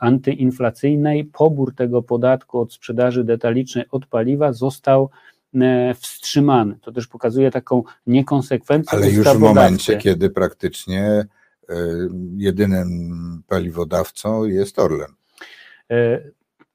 [0.00, 5.10] antyinflacyjnej pobór tego podatku od sprzedaży detalicznej od paliwa został
[5.94, 6.78] wstrzymany.
[6.82, 11.26] To też pokazuje taką niekonsekwencję Ale już w momencie, kiedy praktycznie E,
[12.36, 15.10] jedynym paliwodawcą jest Orlen.
[15.90, 16.20] E,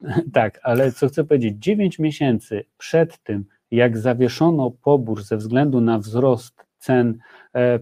[0.33, 5.99] tak, ale co chcę powiedzieć, 9 miesięcy przed tym, jak zawieszono pobór ze względu na
[5.99, 7.17] wzrost cen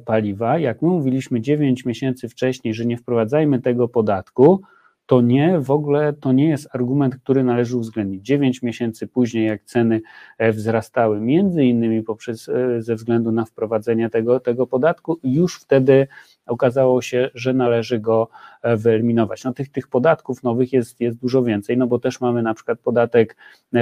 [0.05, 0.60] paliwa.
[0.60, 4.62] Jak my mówiliśmy 9 miesięcy wcześniej, że nie wprowadzajmy tego podatku,
[5.08, 8.26] to nie, w ogóle to nie jest argument, który należy uwzględnić.
[8.26, 10.01] Dziewięć miesięcy później, jak ceny
[10.38, 16.08] e, wzrastały, między innymi poprzez, e, ze względu na wprowadzenie tego, tego podatku, już wtedy
[16.48, 18.30] okazało się, że należy go
[18.62, 19.43] e, wyeliminować.
[19.43, 22.80] No tych, tych podatków nowych jest, jest dużo więcej, no bo też mamy na przykład
[22.80, 23.36] podatek,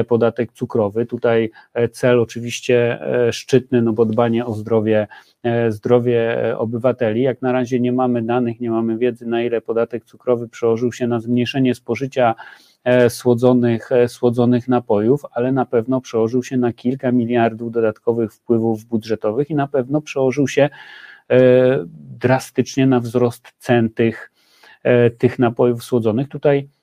[0.07, 1.51] podatek cukrowy, tutaj
[1.91, 2.99] cel oczywiście
[3.31, 5.07] szczytny, no bo dbanie o zdrowie
[5.45, 7.21] E, zdrowie e, obywateli.
[7.21, 11.07] Jak na razie nie mamy danych, nie mamy wiedzy, na ile podatek cukrowy przełożył się
[11.07, 12.35] na zmniejszenie spożycia
[12.83, 19.49] e, słodzonych, słodzonych napojów, ale na pewno przełożył się na kilka miliardów dodatkowych wpływów budżetowych
[19.49, 20.69] i na pewno przełożył się
[21.87, 24.31] drastycznie na wzrost cen tych,
[25.17, 26.29] tych napojów słodzonych.
[26.29, 26.74] Tutaj E,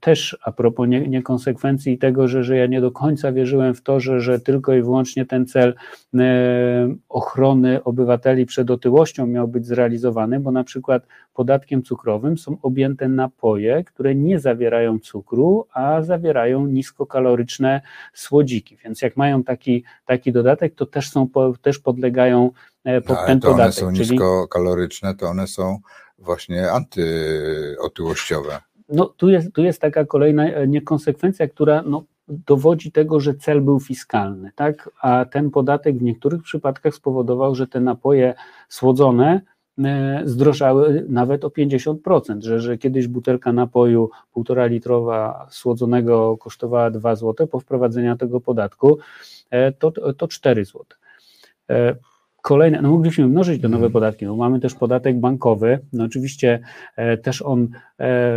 [0.00, 4.00] też a propos niekonsekwencji i tego, że, że ja nie do końca wierzyłem w to,
[4.00, 5.74] że, że tylko i wyłącznie ten cel
[6.14, 13.08] e, ochrony obywateli przed otyłością miał być zrealizowany, bo na przykład podatkiem cukrowym są objęte
[13.08, 17.80] napoje, które nie zawierają cukru, a zawierają niskokaloryczne
[18.14, 18.76] słodziki.
[18.84, 21.28] Więc jak mają taki, taki dodatek, to też są
[21.62, 22.50] też podlegają
[22.84, 23.84] e, pod no, ten to podatek.
[23.84, 24.10] One są czyli...
[24.10, 25.78] niskokaloryczne, to one są
[26.18, 33.20] właśnie antyotyłościowe no, tu, jest, tu jest taka kolejna e, niekonsekwencja, która no, dowodzi tego,
[33.20, 34.90] że cel był fiskalny, tak?
[35.00, 38.34] a ten podatek w niektórych przypadkach spowodował, że te napoje
[38.68, 39.40] słodzone
[39.78, 47.16] e, zdrożały nawet o 50%, że, że kiedyś butelka napoju półtora litrowa słodzonego kosztowała 2
[47.16, 48.98] zł, po wprowadzeniu tego podatku
[49.50, 50.84] e, to, to 4 zł.
[52.42, 53.92] Kolejne, no mogliśmy mnożyć te nowe mhm.
[53.92, 56.60] podatki, bo mamy też podatek bankowy, no oczywiście
[56.96, 57.68] e, też on
[58.00, 58.32] e,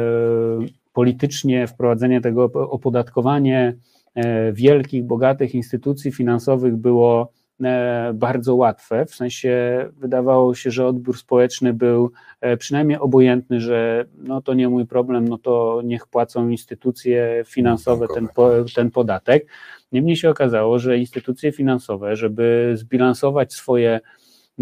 [0.94, 3.76] politycznie wprowadzenie tego opodatkowanie
[4.16, 7.32] e, wielkich, bogatych instytucji finansowych było
[7.64, 14.06] e, bardzo łatwe, w sensie wydawało się, że odbiór społeczny był e, przynajmniej obojętny, że
[14.18, 18.28] no to nie mój problem, no to niech płacą instytucje finansowe ten,
[18.76, 19.48] ten podatek.
[19.92, 24.00] Niemniej się okazało, że instytucje finansowe, żeby zbilansować swoje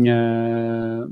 [0.08, 1.08] e,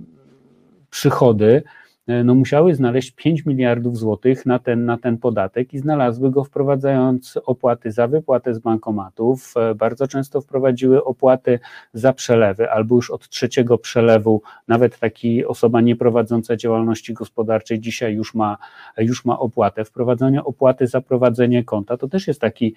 [0.90, 1.64] przychody,
[2.08, 6.44] E, no musiały znaleźć 5 miliardów złotych na ten, na ten podatek i znalazły go
[6.44, 9.54] wprowadzając opłaty za wypłatę z bankomatów.
[9.58, 11.60] E, bardzo często wprowadziły opłaty
[11.94, 18.34] za przelewy, albo już od trzeciego przelewu, nawet taki osoba nieprowadząca działalności gospodarczej dzisiaj już
[18.34, 18.58] ma,
[18.98, 19.86] już ma opłatę.
[19.86, 22.76] Wprowadzenie opłaty za prowadzenie konta to też jest taki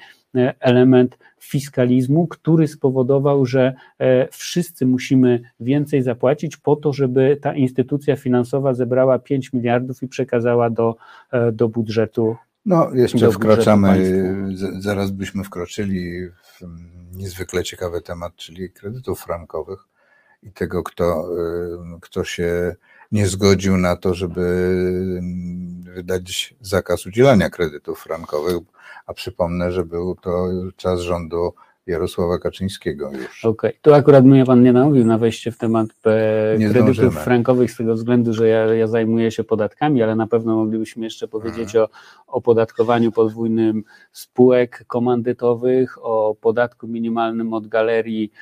[0.61, 3.75] element fiskalizmu, który spowodował, że
[4.31, 10.71] wszyscy musimy więcej zapłacić po to, żeby ta instytucja finansowa zebrała 5 miliardów i przekazała
[10.71, 10.97] do,
[11.33, 12.37] e, do budżetu.
[12.67, 14.17] No, jeszcze wkraczamy,
[14.79, 16.61] zaraz byśmy wkroczyli w
[17.13, 19.85] niezwykle ciekawy temat, czyli kredytów frankowych
[20.43, 22.77] i tego, kto, e, kto się
[23.13, 24.43] nie zgodził na to, żeby
[25.95, 28.57] wydać zakaz udzielania kredytów frankowych,
[29.07, 31.53] a przypomnę, że był to czas rządu
[31.87, 33.45] Jarosława Kaczyńskiego już.
[33.45, 33.81] Okej, okay.
[33.83, 37.11] tu akurat mnie Pan nie namówił na wejście w temat e, kredytów zdążymy.
[37.11, 41.29] frankowych z tego względu, że ja, ja zajmuję się podatkami, ale na pewno moglibyśmy jeszcze
[41.29, 41.89] powiedzieć hmm.
[42.27, 48.33] o opodatkowaniu podwójnym spółek komandytowych, o podatku minimalnym od galerii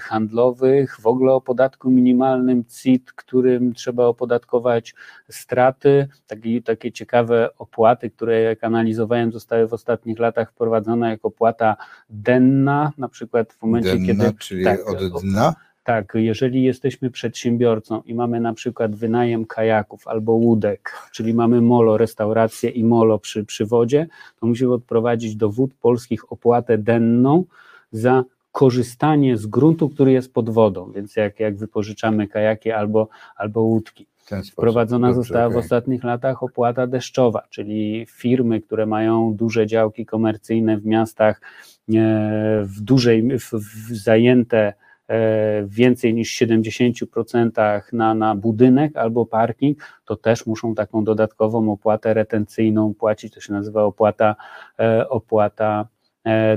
[0.00, 4.94] handlowych, w ogóle o podatku minimalnym CIT, którym trzeba opodatkować
[5.30, 11.76] straty, takie, takie ciekawe opłaty, które jak analizowałem zostały w ostatnich latach wprowadzone jako opłata
[12.10, 14.38] denna, na przykład w momencie, denna, kiedy...
[14.38, 15.54] czyli tak, od dna?
[15.88, 21.98] Tak, jeżeli jesteśmy przedsiębiorcą i mamy na przykład wynajem kajaków albo łódek, czyli mamy molo,
[21.98, 24.06] restaurację i molo przy, przy wodzie,
[24.40, 27.44] to musimy odprowadzić do wód polskich opłatę denną
[27.92, 28.24] za
[28.58, 34.06] korzystanie z gruntu, który jest pod wodą, więc jak, jak wypożyczamy kajaki albo, albo łódki.
[34.52, 35.62] Wprowadzona Dobrze, została okay.
[35.62, 42.62] w ostatnich latach opłata deszczowa, czyli firmy, które mają duże działki komercyjne w miastach, e,
[42.64, 44.72] w dużej, w, w zajęte
[45.08, 52.14] e, więcej niż 70% na, na budynek albo parking, to też muszą taką dodatkową opłatę
[52.14, 53.34] retencyjną płacić.
[53.34, 54.36] To się nazywa opłata,
[54.78, 55.88] e, opłata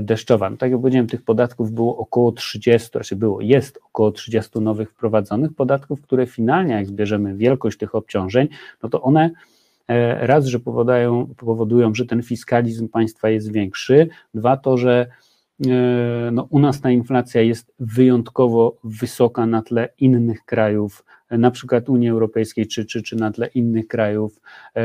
[0.02, 0.50] deszczowa.
[0.50, 4.90] No, tak jak powiedziałem, tych podatków było około 30, raczej było, jest około 30 nowych
[4.90, 8.48] wprowadzonych podatków, które finalnie, jak zbierzemy wielkość tych obciążeń,
[8.82, 9.30] no to one
[9.88, 15.06] e, raz, że powodują, powodują, że ten fiskalizm państwa jest większy, dwa to, że
[15.66, 21.04] e, no, u nas ta inflacja jest wyjątkowo wysoka na tle innych krajów
[21.38, 24.40] na przykład Unii Europejskiej, czy, czy, czy na tle innych krajów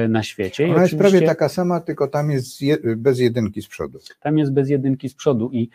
[0.09, 0.67] na świecie.
[0.71, 3.99] Ona jest prawie taka sama, tylko tam jest je, bez jedynki z przodu.
[4.21, 5.69] Tam jest bez jedynki z przodu i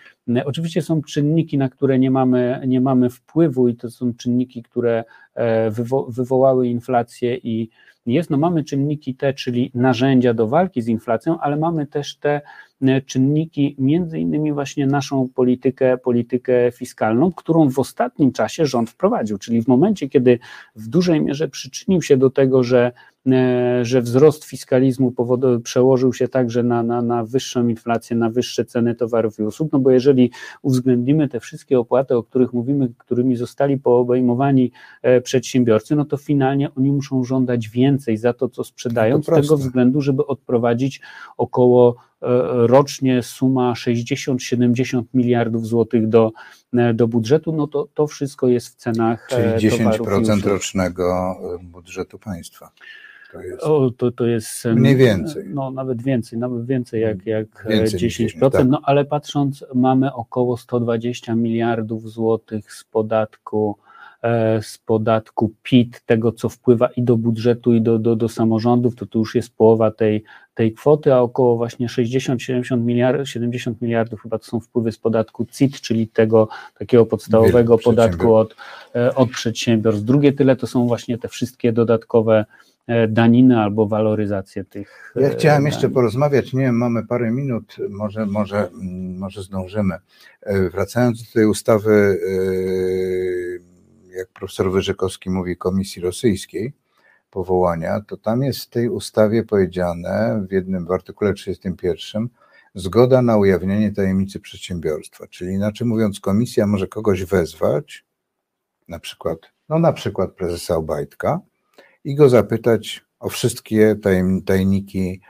[0.44, 5.04] oczywiście są czynniki, na które nie mamy, nie mamy wpływu i to są czynniki, które
[5.70, 7.70] wywo wywołały inflację i
[8.06, 12.40] jest, no mamy czynniki te, czyli narzędzia do walki z inflacją, ale mamy też te
[12.82, 19.38] e, czynniki, między innymi właśnie naszą politykę, politykę fiskalną, którą w ostatnim czasie rząd wprowadził,
[19.38, 20.38] czyli w momencie, kiedy
[20.76, 22.92] w dużej mierze przyczynił się do tego, że
[23.82, 25.14] że wzrost fiskalizmu
[25.64, 29.78] przełożył się także na, na, na wyższą inflację, na wyższe ceny towarów i usług, no
[29.78, 30.30] bo jeżeli
[30.62, 36.74] uwzględnimy te wszystkie opłaty, o których mówimy, którymi zostali poobejmowani e, przedsiębiorcy, no to finalnie
[36.74, 41.00] oni muszą żądać więcej za to, co sprzedają, no z tego względu, żeby odprowadzić
[41.36, 42.26] około e,
[42.66, 46.32] rocznie suma 60-70 miliardów złotych do,
[46.94, 52.70] do budżetu, no to to wszystko jest w cenach Czyli 10% rocznego budżetu państwa.
[53.32, 55.44] To jest, o, to, to jest mniej więcej.
[55.48, 58.50] No, nawet więcej, nawet więcej jak, jak więcej 10%.
[58.50, 58.66] tak.
[58.68, 63.76] No ale patrząc, mamy około 120 miliardów złotych z podatku
[64.22, 68.96] e, z podatku PIT, tego co wpływa i do budżetu, i do, do, do samorządów,
[68.96, 70.24] to to już jest połowa tej,
[70.54, 75.46] tej kwoty, a około właśnie 60-70 miliardów, 70 miliardów chyba to są wpływy z podatku
[75.52, 78.56] CIT, czyli tego takiego podstawowego podatku od,
[78.94, 80.04] e, od przedsiębiorstw.
[80.04, 82.71] Drugie tyle to są właśnie te wszystkie dodatkowe E,
[83.08, 85.12] daniny albo waloryzację tych.
[85.16, 85.72] Ja chciałem danin.
[85.72, 89.94] jeszcze porozmawiać, nie wiem, mamy parę minut, może, może, mm, może zdążymy.
[90.40, 96.72] E, wracając do tej ustawy, e, jak profesor Wyrzykowski mówi, Komisji Rosyjskiej
[97.30, 102.28] powołania, to tam jest w tej ustawie powiedziane w jednym, w artykule 31,
[102.74, 105.26] zgoda na ujawnienie tajemnicy przedsiębiorstwa.
[105.26, 108.04] Czyli inaczej mówiąc, komisja może kogoś wezwać,
[108.88, 111.40] na przykład, no na przykład prezesa Obajtka,
[112.04, 113.96] i go zapytać o wszystkie
[114.46, 115.20] tajniki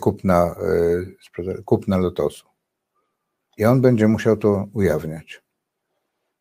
[0.00, 0.54] kupna,
[1.48, 2.46] e, kupna lotosu.
[3.56, 5.42] I on będzie musiał to ujawniać.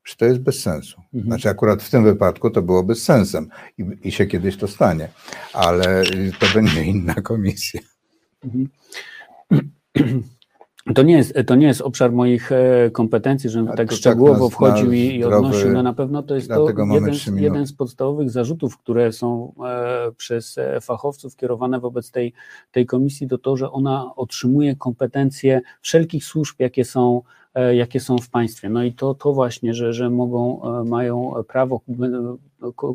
[0.04, 1.02] Czy to jest bez sensu?
[1.02, 1.24] Mhm.
[1.24, 5.10] Znaczy, akurat w tym wypadku to było bez sensem i, i się kiedyś to stanie,
[5.54, 6.04] ale
[6.40, 7.82] to będzie inna komisja.
[10.94, 14.92] To nie, jest, to nie jest obszar moich e, kompetencji, żebym tak, tak szczegółowo wchodził
[14.92, 15.74] i, i odnosił.
[15.74, 20.58] No na pewno to jest to jeden, jeden, z podstawowych zarzutów, które są e, przez
[20.58, 22.34] e, fachowców kierowane wobec tej,
[22.72, 27.22] tej komisji, to to, że ona otrzymuje kompetencje wszelkich służb, jakie są,
[27.74, 28.70] jakie są w państwie.
[28.70, 31.82] No i to, to właśnie, że, że mogą, mają prawo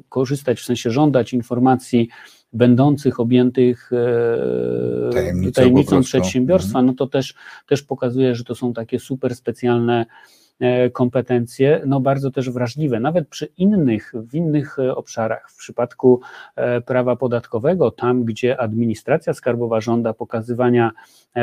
[0.09, 2.09] korzystać, w sensie żądać informacji
[2.53, 6.87] będących objętych e, tajemnicą, tajemnicą przedsiębiorstwa, mhm.
[6.87, 7.35] no to też,
[7.67, 10.07] też pokazuje, że to są takie super specjalne
[10.93, 15.51] kompetencje, no bardzo też wrażliwe, nawet przy innych, w innych e, obszarach.
[15.51, 16.21] W przypadku
[16.57, 20.91] e, prawa podatkowego, tam gdzie administracja skarbowa żąda pokazywania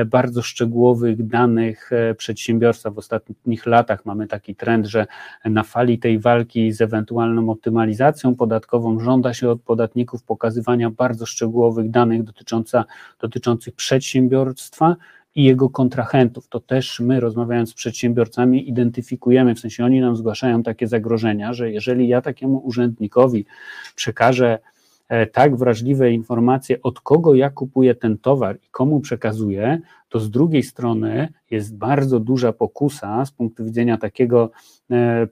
[0.05, 5.07] bardzo szczegółowych danych przedsiębiorstwa w ostatnich latach mamy taki trend, że
[5.45, 11.89] na fali tej walki z ewentualną optymalizacją podatkową żąda się od podatników pokazywania bardzo szczegółowych
[11.89, 12.85] danych dotycząca,
[13.19, 14.95] dotyczących przedsiębiorstwa,
[15.37, 16.47] i jego kontrahentów.
[16.47, 21.71] To też my, rozmawiając z przedsiębiorcami, identyfikujemy, w sensie oni nam zgłaszają takie zagrożenia, że
[21.71, 23.45] jeżeli ja takiemu urzędnikowi
[23.95, 24.59] przekażę
[25.09, 29.79] e, tak wrażliwe informacje, od kogo ja kupuję ten towar i komu przekazuję,
[30.09, 34.51] to z drugiej strony jest bardzo duża pokusa z punktu widzenia takiego
[34.91, 35.27] e,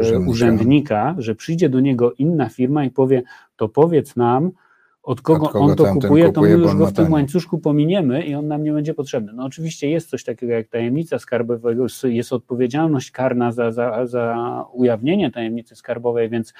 [0.00, 0.30] urzędnika.
[0.30, 3.22] urzędnika, że przyjdzie do niego inna firma i powie:
[3.56, 4.50] To powiedz nam,
[5.02, 7.58] od kogo, od kogo on to kupuje, kupuje, to my już go w tym łańcuszku
[7.58, 9.32] pominiemy i on nam nie będzie potrzebny.
[9.32, 11.70] No oczywiście jest coś takiego jak tajemnica skarbowa,
[12.04, 14.36] jest odpowiedzialność karna za, za, za
[14.72, 16.54] ujawnienie tajemnicy skarbowej, więc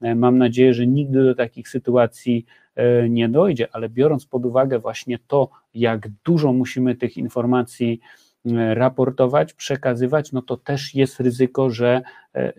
[0.00, 4.78] e, mam nadzieję, że nigdy do takich sytuacji e, nie dojdzie, ale biorąc pod uwagę
[4.78, 8.00] właśnie to, jak dużo musimy tych informacji
[8.46, 12.02] e, raportować, przekazywać, no to też jest ryzyko, że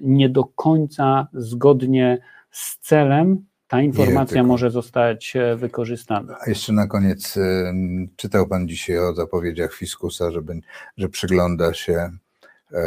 [0.01, 2.17] nie do końca zgodnie
[2.51, 6.37] z celem ta informacja może zostać e, wykorzystana.
[6.45, 7.39] A jeszcze na koniec,
[8.15, 10.59] czytał Pan dzisiaj o zapowiedziach Fiskusa, żeby,
[10.97, 12.09] że przygląda się
[12.73, 12.81] e,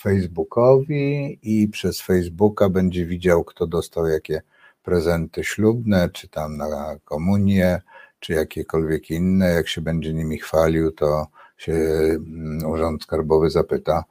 [0.00, 4.42] Facebookowi i przez Facebooka będzie widział, kto dostał jakie
[4.82, 7.80] prezenty ślubne, czy tam na komunię,
[8.20, 9.46] czy jakiekolwiek inne.
[9.46, 14.04] Jak się będzie nimi chwalił, to się mm, Urząd Skarbowy zapyta,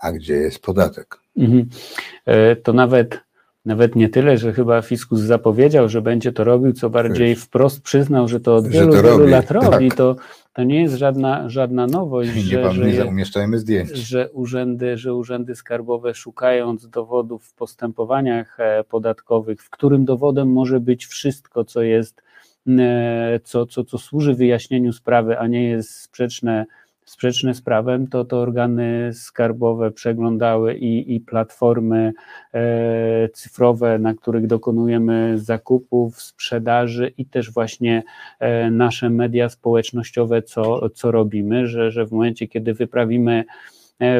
[0.00, 1.16] a gdzie jest podatek?
[1.36, 1.68] Mhm.
[2.26, 3.27] E, to nawet
[3.68, 8.28] nawet nie tyle, że chyba fiskus zapowiedział, że będzie to robił, co bardziej wprost przyznał,
[8.28, 9.98] że to od wielu, to wielu lat robi, tak.
[9.98, 10.16] to,
[10.52, 12.84] to nie jest żadna, żadna nowość, nie, że, że,
[13.58, 13.90] zdjęć.
[13.90, 20.80] Że urzędy, że urzędy skarbowe szukając dowodów w postępowaniach e, podatkowych, w którym dowodem może
[20.80, 22.22] być wszystko, co jest,
[22.68, 26.66] e, co, co, co służy wyjaśnieniu sprawy, a nie jest sprzeczne
[27.08, 32.12] sprzeczne z prawem, to, to organy skarbowe przeglądały i, i platformy
[32.54, 38.02] e, cyfrowe, na których dokonujemy zakupów, sprzedaży i też właśnie
[38.38, 43.44] e, nasze media społecznościowe, co, co robimy, że, że w momencie, kiedy wyprawimy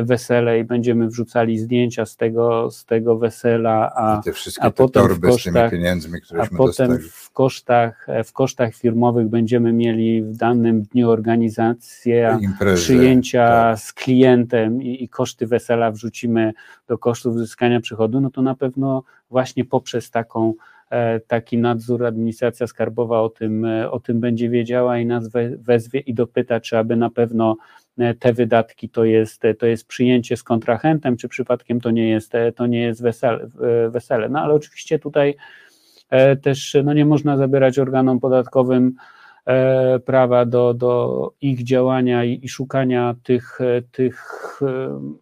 [0.02, 4.76] wesele i będziemy wrzucali zdjęcia z tego, z tego wesela, a, te wszystkie a te
[4.76, 9.72] potem torby w kosztach, z tymi pieniędzmi, a potem w kosztach, w kosztach firmowych będziemy
[9.72, 13.78] mieli w danym dniu organizację Imprezy, przyjęcia tak.
[13.78, 16.52] z klientem i, i koszty wesela wrzucimy
[16.88, 20.54] do kosztów uzyskania przychodu, no to na pewno właśnie poprzez taką
[20.90, 26.00] e, taki nadzór administracja skarbowa o tym, e, o tym będzie wiedziała i nas wezwie
[26.00, 27.56] i dopyta, czy aby na pewno
[27.87, 27.87] E,
[28.18, 32.66] te wydatki to jest, to jest przyjęcie z kontrahentem, czy przypadkiem to nie jest, to
[32.66, 33.48] nie jest wesele,
[33.84, 34.28] e, wesele.
[34.28, 35.36] No ale oczywiście tutaj
[36.10, 38.94] e, też no nie można zabierać organom podatkowym
[40.04, 43.58] prawa do, do ich działania i, i, szukania tych,
[43.92, 44.60] tych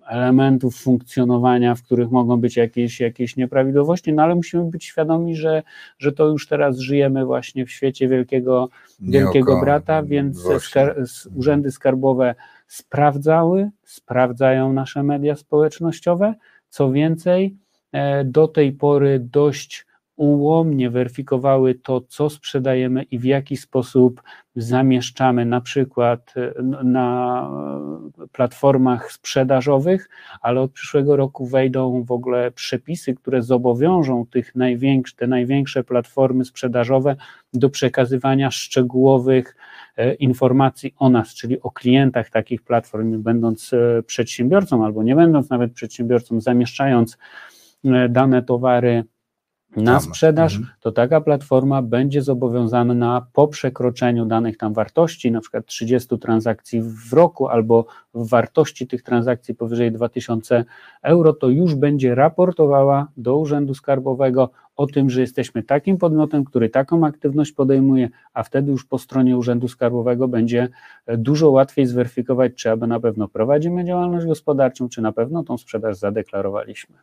[0.09, 5.63] elementów funkcjonowania, w których mogą być jakieś, jakieś nieprawidłowości, no ale musimy być świadomi, że,
[5.99, 8.69] że to już teraz żyjemy właśnie w świecie wielkiego,
[9.01, 10.97] wielkiego brata, więc skar,
[11.35, 12.35] urzędy skarbowe
[12.67, 16.35] sprawdzały, sprawdzają nasze media społecznościowe.
[16.69, 17.57] Co więcej,
[17.93, 19.87] e, do tej pory dość
[20.17, 24.23] ułomnie weryfikowały to, co sprzedajemy i w jaki sposób
[24.57, 27.51] zamieszczamy, na przykład e, na
[28.33, 30.09] platformach sprzedażowych,
[30.41, 36.45] ale od przyszłego roku wejdą w ogóle przepisy, które zobowiążą tych największe, te największe platformy
[36.45, 37.17] sprzedażowe
[37.53, 39.57] do przekazywania szczegółowych
[39.97, 45.51] e, informacji o nas, czyli o klientach takich platform, będąc e, przedsiębiorcą albo nie będąc
[45.51, 47.19] nawet przedsiębiorcą, zamieszczając
[48.09, 49.05] dane towary
[49.77, 50.75] na sprzedaż, mhm.
[50.81, 57.13] to taka platforma będzie zobowiązana po przekroczeniu danych tam wartości, na przykład 30 transakcji w
[57.13, 60.65] roku albo w wartości tych transakcji powyżej 2000
[61.03, 66.69] euro, to już będzie raportowała do Urzędu Skarbowego o tym, że jesteśmy takim podmiotem, który
[66.69, 70.69] taką aktywność podejmuje, a wtedy już po stronie Urzędu Skarbowego będzie
[71.19, 75.97] dużo łatwiej zweryfikować, czy aby na pewno prowadzimy działalność gospodarczą, czy na pewno tą sprzedaż
[75.97, 76.97] zadeklarowaliśmy.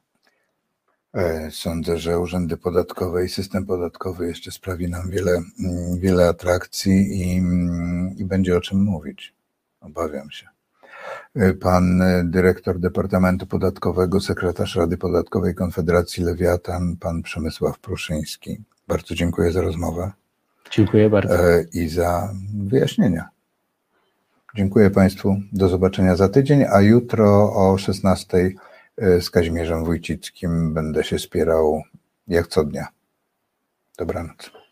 [1.14, 7.22] E, sądzę, że urzędy podatkowe i system podatkowy jeszcze sprawi nam wiele, mm, wiele atrakcji
[7.22, 9.34] i, mm, i będzie o czym mówić.
[9.82, 10.48] Obawiam się.
[11.36, 18.62] E, pan dyrektor Departamentu Podatkowego, sekretarz Rady Podatkowej Konfederacji Lewiatan, pan Przemysław Pruszyński.
[18.88, 20.12] Bardzo dziękuję za rozmowę.
[20.72, 21.50] Dziękuję bardzo.
[21.50, 23.30] E, I za wyjaśnienia.
[24.56, 25.36] Dziękuję Państwu.
[25.52, 31.84] Do zobaczenia za tydzień, a jutro o 16 E, z Kazimierzem Wójcickim będę się spierał
[32.28, 32.88] jak co dnia.
[33.98, 34.63] Dobranoc.